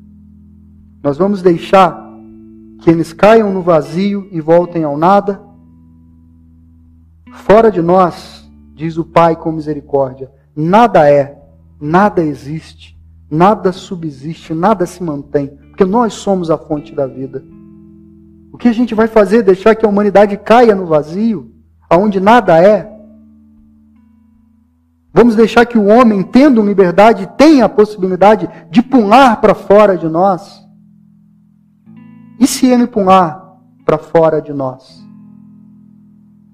Nós 1.04 1.18
vamos 1.18 1.42
deixar 1.42 2.10
que 2.82 2.90
eles 2.90 3.14
caiam 3.14 3.52
no 3.52 3.62
vazio 3.62 4.28
e 4.32 4.42
voltem 4.42 4.84
ao 4.84 4.98
nada? 4.98 5.42
Fora 7.32 7.72
de 7.72 7.82
nós, 7.82 8.50
diz 8.76 8.98
o 8.98 9.06
Pai 9.06 9.36
com 9.36 9.52
misericórdia, 9.52 10.32
nada 10.56 11.10
é, 11.10 11.40
nada 11.80 12.22
existe, 12.24 13.00
nada 13.30 13.72
subsiste, 13.72 14.54
nada 14.54 14.86
se 14.86 15.02
mantém, 15.02 15.48
porque 15.70 15.86
nós 15.86 16.14
somos 16.14 16.52
a 16.52 16.58
fonte 16.58 16.94
da 16.94 17.08
vida. 17.08 17.44
O 18.52 18.58
que 18.58 18.68
a 18.68 18.74
gente 18.74 18.94
vai 18.94 19.08
fazer? 19.08 19.44
Deixar 19.44 19.76
que 19.76 19.86
a 19.86 19.90
humanidade 19.90 20.36
caia 20.38 20.76
no 20.76 20.86
vazio, 20.86 21.52
aonde 21.90 22.20
nada 22.20 22.62
é? 22.62 22.91
Vamos 25.14 25.36
deixar 25.36 25.66
que 25.66 25.78
o 25.78 25.88
homem, 25.88 26.24
tendo 26.24 26.66
liberdade, 26.66 27.30
tenha 27.38 27.66
a 27.66 27.70
possibilidade 27.70 28.50
de 28.70 28.82
pular 28.82 29.42
para 29.42 29.54
fora 29.54 29.98
de 29.98 30.08
nós? 30.08 30.66
E 32.40 32.48
se 32.48 32.66
ele 32.68 32.88
pular 32.88 33.58
para 33.86 33.98
fora 33.98 34.42
de 34.42 34.54
nós? 34.54 35.06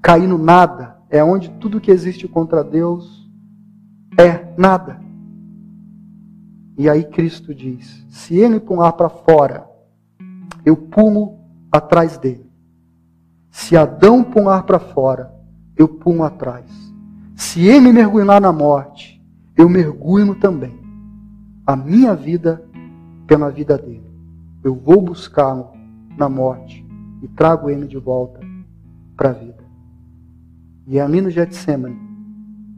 Cair 0.01 0.27
no 0.27 0.37
nada 0.37 0.97
é 1.09 1.23
onde 1.23 1.49
tudo 1.51 1.79
que 1.79 1.91
existe 1.91 2.27
contra 2.27 2.63
Deus 2.63 3.29
é 4.17 4.53
nada. 4.57 4.99
E 6.77 6.89
aí 6.89 7.03
Cristo 7.03 7.53
diz: 7.53 8.05
se 8.09 8.37
ele 8.37 8.59
pular 8.59 8.93
para 8.93 9.09
fora, 9.09 9.67
eu 10.65 10.75
pulo 10.75 11.37
atrás 11.71 12.17
dele. 12.17 12.49
Se 13.51 13.77
Adão 13.77 14.23
pular 14.23 14.63
para 14.63 14.79
fora, 14.79 15.33
eu 15.75 15.87
pulo 15.87 16.23
atrás. 16.23 16.65
Se 17.37 17.67
ele 17.67 17.93
mergulhar 17.93 18.41
na 18.41 18.51
morte, 18.51 19.23
eu 19.55 19.69
mergulho 19.69 20.33
também. 20.33 20.75
A 21.67 21.75
minha 21.75 22.15
vida 22.15 22.67
pela 23.27 23.51
vida 23.51 23.77
dele. 23.77 24.11
Eu 24.63 24.73
vou 24.73 24.99
buscá-lo 24.99 25.69
na 26.17 26.27
morte 26.27 26.83
e 27.21 27.27
trago 27.27 27.69
ele 27.69 27.85
de 27.85 27.97
volta 27.97 28.39
para 29.15 29.29
a 29.29 29.33
vida. 29.33 29.63
E 30.87 30.97
é 30.97 31.01
ali 31.01 31.21
no 31.21 31.29
Getsemane 31.29 31.99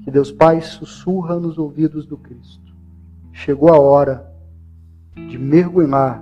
que 0.03 0.11
Deus 0.11 0.29
Pai 0.29 0.59
sussurra 0.59 1.39
nos 1.39 1.57
ouvidos 1.57 2.05
do 2.05 2.17
Cristo. 2.17 2.75
Chegou 3.31 3.73
a 3.73 3.79
hora 3.79 4.29
de 5.15 5.37
mergulhar 5.37 6.21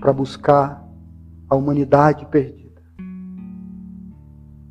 para 0.00 0.12
buscar 0.12 0.84
a 1.48 1.54
humanidade 1.54 2.26
perdida. 2.26 2.82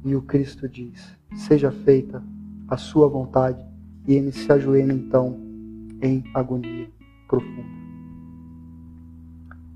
E 0.03 0.13
o 0.13 0.21
Cristo 0.21 0.67
diz: 0.67 1.17
seja 1.35 1.71
feita 1.71 2.23
a 2.67 2.77
sua 2.77 3.07
vontade. 3.07 3.63
E 4.07 4.13
ele 4.13 4.31
se 4.31 4.51
ajoelha 4.51 4.93
então 4.93 5.39
em 6.01 6.23
agonia 6.33 6.89
profunda. 7.27 7.73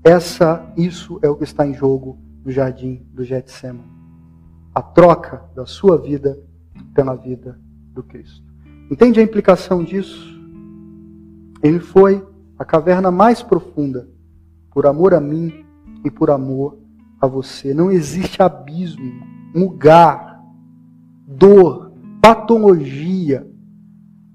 Essa, 0.04 0.72
isso 0.76 1.18
é 1.22 1.28
o 1.28 1.36
que 1.36 1.44
está 1.44 1.66
em 1.66 1.74
jogo 1.74 2.18
no 2.44 2.50
jardim 2.50 3.06
do 3.12 3.24
Getsemane. 3.24 3.90
A 4.74 4.82
troca 4.82 5.44
da 5.54 5.66
sua 5.66 5.98
vida 5.98 6.38
pela 6.94 7.14
vida 7.14 7.58
do 7.92 8.02
Cristo. 8.02 8.46
Entende 8.90 9.20
a 9.20 9.22
implicação 9.22 9.82
disso? 9.82 10.38
Ele 11.62 11.80
foi 11.80 12.24
a 12.58 12.64
caverna 12.64 13.10
mais 13.10 13.42
profunda 13.42 14.08
por 14.70 14.86
amor 14.86 15.14
a 15.14 15.20
mim 15.20 15.64
e 16.04 16.10
por 16.10 16.30
amor 16.30 16.78
a 17.20 17.26
você. 17.26 17.74
Não 17.74 17.90
existe 17.90 18.42
abismo, 18.42 19.26
lugar 19.54 20.27
dor, 21.38 21.92
patologia, 22.20 23.48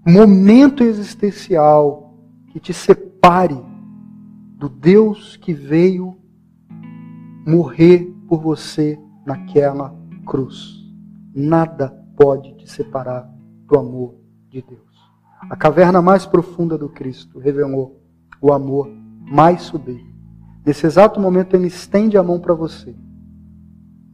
momento 0.07 0.83
existencial 0.83 2.15
que 2.47 2.59
te 2.61 2.73
separe 2.73 3.61
do 4.57 4.69
Deus 4.69 5.35
que 5.35 5.53
veio 5.53 6.17
morrer 7.45 8.09
por 8.27 8.41
você 8.41 8.97
naquela 9.25 9.93
cruz. 10.25 10.81
Nada 11.35 11.89
pode 12.15 12.55
te 12.55 12.71
separar 12.71 13.29
do 13.67 13.77
amor 13.77 14.15
de 14.49 14.61
Deus. 14.61 14.81
A 15.49 15.57
caverna 15.57 16.01
mais 16.01 16.25
profunda 16.25 16.77
do 16.77 16.87
Cristo 16.87 17.37
revelou 17.37 18.01
o 18.41 18.53
amor 18.53 18.89
mais 19.29 19.63
sublime. 19.63 20.13
Nesse 20.65 20.85
exato 20.85 21.19
momento, 21.19 21.53
ele 21.53 21.67
estende 21.67 22.17
a 22.17 22.23
mão 22.23 22.39
para 22.39 22.53
você. 22.53 22.95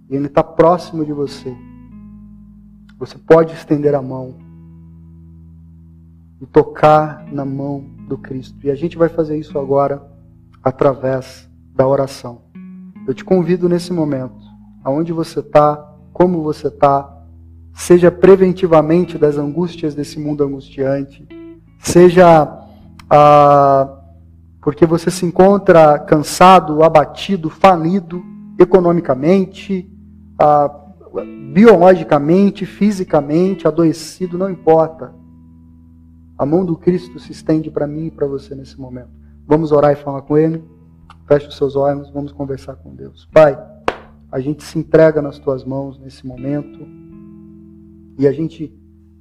E 0.10 0.16
ele 0.16 0.26
está 0.26 0.44
próximo 0.44 1.06
de 1.06 1.14
você 1.14 1.56
você 3.00 3.18
pode 3.18 3.54
estender 3.54 3.96
a 3.96 4.02
mão 4.02 4.36
e 6.42 6.46
tocar 6.46 7.26
na 7.32 7.46
mão 7.46 7.86
do 8.08 8.18
Cristo. 8.18 8.58
E 8.66 8.70
a 8.70 8.76
gente 8.76 8.98
vai 8.98 9.08
fazer 9.08 9.38
isso 9.38 9.58
agora 9.58 10.06
através 10.62 11.50
da 11.74 11.88
oração. 11.88 12.42
Eu 13.08 13.14
te 13.14 13.24
convido 13.24 13.70
nesse 13.70 13.94
momento, 13.94 14.46
aonde 14.84 15.14
você 15.14 15.40
está, 15.40 15.78
como 16.12 16.44
você 16.44 16.68
está, 16.68 17.18
seja 17.74 18.12
preventivamente 18.12 19.18
das 19.18 19.38
angústias 19.38 19.96
desse 19.96 20.20
mundo 20.20 20.44
angustiante, 20.44 21.26
seja 21.80 22.60
ah, 23.10 23.98
porque 24.62 24.86
você 24.86 25.10
se 25.10 25.26
encontra 25.26 25.98
cansado, 26.00 26.84
abatido, 26.84 27.50
falido 27.50 28.22
economicamente, 28.60 29.90
ah, 30.38 30.70
biologicamente, 31.54 32.66
fisicamente, 32.66 33.68
adoecido, 33.68 34.38
não 34.38 34.50
importa. 34.50 35.14
A 36.38 36.46
mão 36.46 36.64
do 36.64 36.78
Cristo 36.78 37.20
se 37.20 37.32
estende 37.32 37.70
para 37.70 37.88
mim 37.88 38.08
e 38.08 38.12
para 38.12 38.28
você 38.28 38.56
nesse 38.56 38.80
momento. 38.80 39.10
Vamos 39.46 39.72
orar 39.72 39.92
e 39.92 39.96
falar 39.96 40.22
com 40.22 40.38
Ele? 40.38 40.64
Feche 41.28 41.48
os 41.48 41.58
seus 41.58 41.76
olhos, 41.76 42.10
vamos 42.12 42.32
conversar 42.32 42.76
com 42.76 42.96
Deus. 42.96 43.28
Pai, 43.32 43.58
a 44.32 44.40
gente 44.40 44.64
se 44.64 44.80
entrega 44.80 45.22
nas 45.22 45.38
tuas 45.38 45.64
mãos 45.64 46.00
nesse 46.00 46.26
momento 46.26 46.88
e 48.18 48.28
a 48.28 48.32
gente 48.32 48.74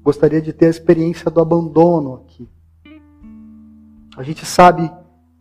gostaria 0.03 0.41
de 0.41 0.53
ter 0.53 0.66
a 0.66 0.70
experiência 0.70 1.30
do 1.30 1.41
abandono 1.41 2.14
aqui. 2.14 2.49
A 4.16 4.22
gente 4.22 4.45
sabe 4.47 4.91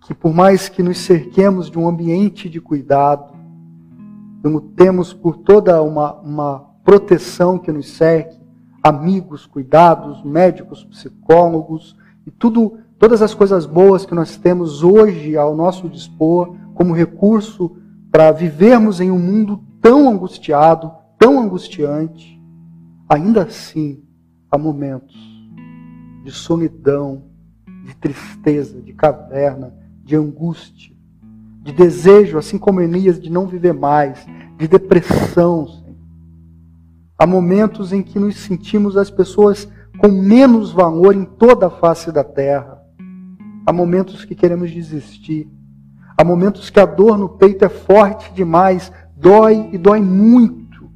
que 0.01 0.13
por 0.13 0.33
mais 0.33 0.69
que 0.69 0.81
nos 0.81 0.97
cerquemos 0.99 1.69
de 1.69 1.77
um 1.77 1.87
ambiente 1.87 2.49
de 2.49 2.61
cuidado, 2.61 3.36
temos 4.75 5.13
por 5.13 5.37
toda 5.37 5.81
uma, 5.81 6.13
uma 6.21 6.59
proteção 6.83 7.57
que 7.57 7.71
nos 7.71 7.89
cerque, 7.89 8.37
amigos, 8.81 9.45
cuidados, 9.45 10.23
médicos, 10.23 10.83
psicólogos 10.85 11.95
e 12.25 12.31
tudo, 12.31 12.79
todas 12.97 13.21
as 13.21 13.33
coisas 13.33 13.65
boas 13.65 14.05
que 14.05 14.15
nós 14.15 14.37
temos 14.37 14.83
hoje 14.83 15.35
ao 15.35 15.55
nosso 15.55 15.89
dispor 15.89 16.55
como 16.73 16.93
recurso 16.93 17.75
para 18.11 18.31
vivermos 18.31 19.01
em 19.01 19.11
um 19.11 19.19
mundo 19.19 19.61
tão 19.81 20.09
angustiado, 20.09 20.91
tão 21.17 21.39
angustiante, 21.39 22.41
ainda 23.09 23.43
assim 23.43 24.03
há 24.49 24.57
momentos 24.57 25.17
de 26.23 26.31
solidão, 26.31 27.23
de 27.85 27.95
tristeza, 27.95 28.81
de 28.81 28.93
caverna, 28.93 29.73
de 30.03 30.15
angústia, 30.15 30.96
de 31.67 31.73
desejo, 31.73 32.37
assim 32.37 32.57
como 32.57 32.79
Elias, 32.79 33.19
de 33.19 33.29
não 33.29 33.45
viver 33.45 33.73
mais, 33.73 34.25
de 34.57 34.69
depressão. 34.69 35.67
Há 37.19 37.27
momentos 37.27 37.91
em 37.91 38.01
que 38.01 38.17
nos 38.17 38.37
sentimos 38.37 38.95
as 38.95 39.11
pessoas 39.11 39.67
com 39.97 40.07
menos 40.07 40.71
valor 40.71 41.13
em 41.13 41.25
toda 41.25 41.67
a 41.67 41.69
face 41.69 42.09
da 42.09 42.23
terra. 42.23 42.81
Há 43.65 43.73
momentos 43.73 44.23
que 44.23 44.33
queremos 44.33 44.71
desistir. 44.71 45.45
Há 46.17 46.23
momentos 46.23 46.69
que 46.69 46.79
a 46.79 46.85
dor 46.85 47.17
no 47.17 47.27
peito 47.27 47.65
é 47.65 47.69
forte 47.69 48.33
demais, 48.33 48.89
dói 49.17 49.69
e 49.73 49.77
dói 49.77 49.99
muito. 49.99 50.89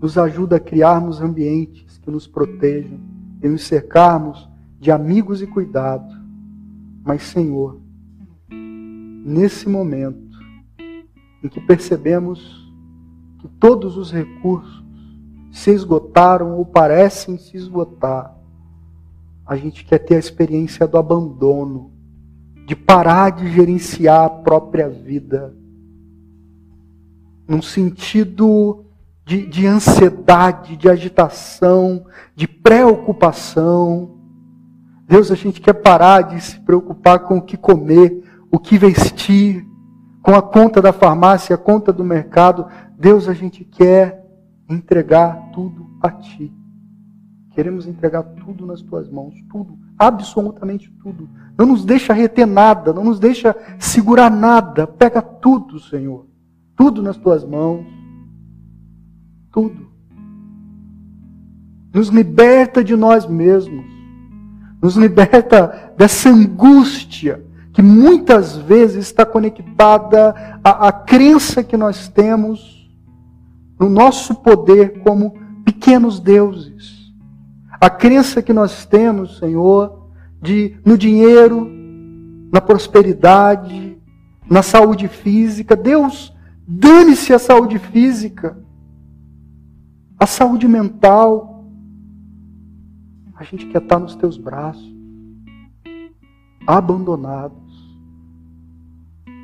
Nos 0.00 0.16
ajuda 0.16 0.56
a 0.56 0.60
criarmos 0.60 1.20
ambientes 1.20 1.98
que 1.98 2.10
nos 2.10 2.26
protejam 2.26 2.98
e 3.42 3.48
nos 3.48 3.64
cercarmos 3.64 4.48
de 4.80 4.90
amigos 4.90 5.42
e 5.42 5.46
cuidado. 5.46 6.10
Mas, 7.04 7.22
Senhor, 7.22 7.84
nesse 9.26 9.68
momento 9.68 10.38
em 11.42 11.48
que 11.48 11.60
percebemos 11.60 12.72
que 13.40 13.48
todos 13.58 13.96
os 13.96 14.12
recursos 14.12 14.84
se 15.50 15.72
esgotaram 15.72 16.56
ou 16.56 16.64
parecem 16.64 17.36
se 17.36 17.56
esgotar, 17.56 18.32
a 19.44 19.56
gente 19.56 19.84
quer 19.84 19.98
ter 19.98 20.14
a 20.14 20.20
experiência 20.20 20.86
do 20.86 20.96
abandono, 20.96 21.90
de 22.66 22.76
parar 22.76 23.30
de 23.30 23.50
gerenciar 23.52 24.26
a 24.26 24.30
própria 24.30 24.88
vida, 24.88 25.56
num 27.48 27.62
sentido 27.62 28.84
de, 29.24 29.44
de 29.44 29.66
ansiedade, 29.66 30.76
de 30.76 30.88
agitação, 30.88 32.06
de 32.34 32.46
preocupação. 32.46 34.20
Deus, 35.08 35.32
a 35.32 35.34
gente 35.34 35.60
quer 35.60 35.74
parar 35.74 36.22
de 36.22 36.40
se 36.40 36.60
preocupar 36.60 37.20
com 37.20 37.38
o 37.38 37.42
que 37.42 37.56
comer, 37.56 38.25
o 38.56 38.58
que 38.58 38.78
vestir, 38.78 39.66
com 40.22 40.34
a 40.34 40.40
conta 40.40 40.80
da 40.80 40.90
farmácia, 40.90 41.54
a 41.54 41.58
conta 41.58 41.92
do 41.92 42.02
mercado. 42.02 42.66
Deus, 42.98 43.28
a 43.28 43.34
gente 43.34 43.62
quer 43.64 44.24
entregar 44.66 45.50
tudo 45.52 45.90
a 46.02 46.10
Ti. 46.10 46.50
Queremos 47.50 47.86
entregar 47.86 48.22
tudo 48.22 48.64
nas 48.64 48.80
Tuas 48.80 49.10
mãos, 49.10 49.34
tudo 49.50 49.78
absolutamente 49.98 50.90
tudo. 51.02 51.28
Não 51.56 51.66
nos 51.66 51.84
deixa 51.84 52.14
reter 52.14 52.46
nada, 52.46 52.94
não 52.94 53.04
nos 53.04 53.18
deixa 53.18 53.54
segurar 53.78 54.30
nada. 54.30 54.86
Pega 54.86 55.20
tudo, 55.20 55.78
Senhor. 55.78 56.26
Tudo 56.74 57.02
nas 57.02 57.18
tuas 57.18 57.44
mãos. 57.44 57.86
Tudo. 59.52 59.90
Nos 61.92 62.08
liberta 62.08 62.82
de 62.82 62.96
nós 62.96 63.26
mesmos. 63.26 63.84
Nos 64.82 64.96
liberta 64.96 65.94
dessa 65.96 66.30
angústia 66.30 67.45
que 67.76 67.82
muitas 67.82 68.56
vezes 68.56 69.04
está 69.04 69.26
conectada 69.26 70.34
à, 70.64 70.88
à 70.88 70.92
crença 70.92 71.62
que 71.62 71.76
nós 71.76 72.08
temos 72.08 72.90
no 73.78 73.90
nosso 73.90 74.34
poder 74.36 75.02
como 75.02 75.34
pequenos 75.62 76.18
deuses. 76.18 77.12
A 77.78 77.90
crença 77.90 78.40
que 78.40 78.54
nós 78.54 78.86
temos, 78.86 79.36
Senhor, 79.36 80.08
de 80.40 80.80
no 80.86 80.96
dinheiro, 80.96 81.70
na 82.50 82.62
prosperidade, 82.62 84.00
na 84.48 84.62
saúde 84.62 85.06
física. 85.06 85.76
Deus, 85.76 86.34
dane-se 86.66 87.34
a 87.34 87.38
saúde 87.38 87.78
física, 87.78 88.56
a 90.18 90.24
saúde 90.24 90.66
mental. 90.66 91.62
A 93.34 93.44
gente 93.44 93.66
quer 93.66 93.82
estar 93.82 93.98
nos 93.98 94.16
teus 94.16 94.38
braços, 94.38 94.96
abandonados. 96.66 97.65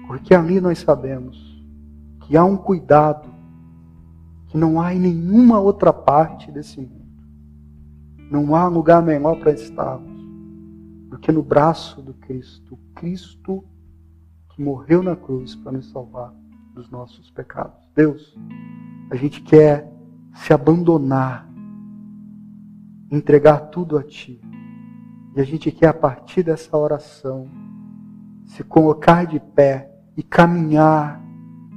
Porque 0.07 0.35
ali 0.35 0.61
nós 0.61 0.79
sabemos 0.79 1.53
que 2.21 2.37
há 2.37 2.45
um 2.45 2.57
cuidado 2.57 3.33
que 4.49 4.59
não 4.59 4.81
há 4.81 4.95
em 4.95 4.99
nenhuma 4.99 5.59
outra 5.59 5.93
parte 5.93 6.51
desse 6.51 6.81
mundo. 6.81 7.03
Não 8.31 8.55
há 8.55 8.67
lugar 8.69 9.03
melhor 9.03 9.39
para 9.39 9.53
estarmos 9.53 10.23
do 11.09 11.19
que 11.19 11.33
no 11.33 11.43
braço 11.43 12.03
do 12.03 12.15
Cristo. 12.15 12.79
Cristo 12.95 13.65
que 14.51 14.63
morreu 14.63 15.03
na 15.03 15.17
cruz 15.17 15.55
para 15.55 15.73
nos 15.73 15.91
salvar 15.91 16.35
dos 16.75 16.91
nossos 16.91 17.31
pecados. 17.31 17.79
Deus, 17.95 18.35
a 19.11 19.17
gente 19.17 19.43
quer 19.43 19.91
se 20.35 20.53
abandonar, 20.53 21.49
entregar 23.11 23.59
tudo 23.71 23.99
a 23.99 24.03
Ti. 24.03 24.41
E 25.35 25.41
a 25.41 25.45
gente 25.45 25.71
quer, 25.71 25.89
a 25.89 25.95
partir 25.95 26.43
dessa 26.43 26.77
oração, 26.77 27.49
se 28.45 28.63
colocar 28.63 29.27
de 29.27 29.41
pé 29.41 29.92
e 30.17 30.23
caminhar 30.23 31.21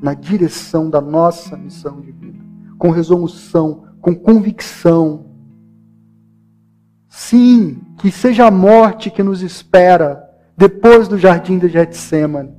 na 0.02 0.14
direção 0.14 0.90
da 0.90 1.02
nossa 1.02 1.56
missão 1.58 2.02
de 2.02 2.12
vida, 2.12 2.44
com 2.78 2.90
resolução, 2.90 3.86
com 4.02 4.16
convicção, 4.16 5.26
Sim, 7.18 7.82
que 7.98 8.12
seja 8.12 8.46
a 8.46 8.52
morte 8.52 9.10
que 9.10 9.24
nos 9.24 9.42
espera 9.42 10.30
depois 10.58 11.08
do 11.08 11.18
jardim 11.18 11.58
de 11.58 11.70
Getsemane. 11.70 12.54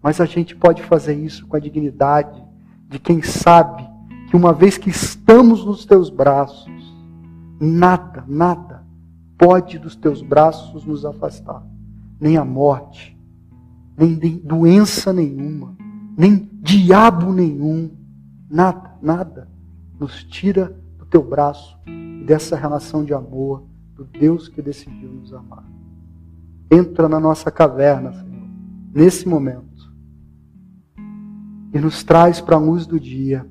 Mas 0.00 0.20
a 0.20 0.26
gente 0.26 0.54
pode 0.54 0.80
fazer 0.80 1.14
isso 1.14 1.44
com 1.48 1.56
a 1.56 1.58
dignidade 1.58 2.40
de 2.88 3.00
quem 3.00 3.20
sabe 3.20 3.84
que 4.30 4.36
uma 4.36 4.52
vez 4.52 4.78
que 4.78 4.90
estamos 4.90 5.64
nos 5.64 5.84
teus 5.84 6.08
braços, 6.08 6.70
nada, 7.60 8.24
nada 8.28 8.86
pode 9.36 9.76
dos 9.76 9.96
teus 9.96 10.22
braços 10.22 10.84
nos 10.84 11.04
afastar. 11.04 11.60
Nem 12.20 12.36
a 12.36 12.44
morte, 12.44 13.13
nem 13.96 14.38
doença 14.38 15.12
nenhuma, 15.12 15.76
nem 16.16 16.48
diabo 16.60 17.32
nenhum, 17.32 17.90
nada, 18.50 18.96
nada 19.00 19.48
nos 19.98 20.24
tira 20.24 20.76
do 20.98 21.06
teu 21.06 21.22
braço 21.22 21.78
dessa 22.26 22.56
relação 22.56 23.04
de 23.04 23.14
amor 23.14 23.64
do 23.94 24.04
Deus 24.04 24.48
que 24.48 24.60
decidiu 24.60 25.10
nos 25.10 25.32
amar. 25.32 25.64
Entra 26.70 27.08
na 27.08 27.20
nossa 27.20 27.50
caverna, 27.50 28.12
Senhor, 28.12 28.48
nesse 28.92 29.28
momento, 29.28 29.92
e 31.72 31.78
nos 31.78 32.02
traz 32.02 32.40
para 32.40 32.56
a 32.56 32.58
luz 32.58 32.86
do 32.86 32.98
dia, 32.98 33.46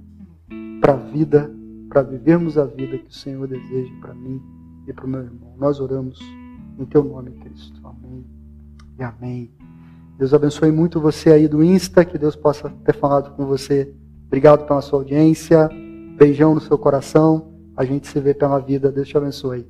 para 0.82 0.94
a 0.94 0.98
vida, 0.98 1.54
para 1.88 2.02
vivermos 2.02 2.58
a 2.58 2.66
vida 2.66 2.98
que 2.98 3.10
o 3.10 3.14
Senhor 3.14 3.48
deseja 3.48 3.94
para 4.02 4.14
mim 4.14 4.42
e 4.88 4.94
para 4.94 5.06
o 5.06 5.10
meu 5.10 5.22
irmão. 5.22 5.54
Nós 5.58 5.80
oramos 5.80 6.20
em 6.78 6.86
Teu 6.86 7.04
nome, 7.04 7.32
Cristo. 7.32 7.80
Amém 7.86 8.26
e 8.98 9.04
amém. 9.04 9.63
Deus 10.18 10.34
abençoe 10.34 10.72
muito 10.72 11.02
você 11.02 11.32
aí 11.32 11.48
do 11.48 11.64
Insta, 11.64 12.06
que 12.06 12.18
Deus 12.18 12.36
possa 12.36 12.70
ter 12.86 12.96
falado 12.96 13.36
com 13.36 13.46
você. 13.46 13.94
Obrigado 14.28 14.66
pela 14.66 14.82
sua 14.82 15.00
audiência. 15.00 15.70
Beijão 16.18 16.54
no 16.54 16.62
seu 16.62 16.78
coração. 16.78 17.52
A 17.76 17.84
gente 17.84 18.08
se 18.08 18.20
vê 18.20 18.34
pela 18.34 18.60
vida. 18.60 18.92
Deus 18.92 19.08
te 19.08 19.18
abençoe. 19.18 19.68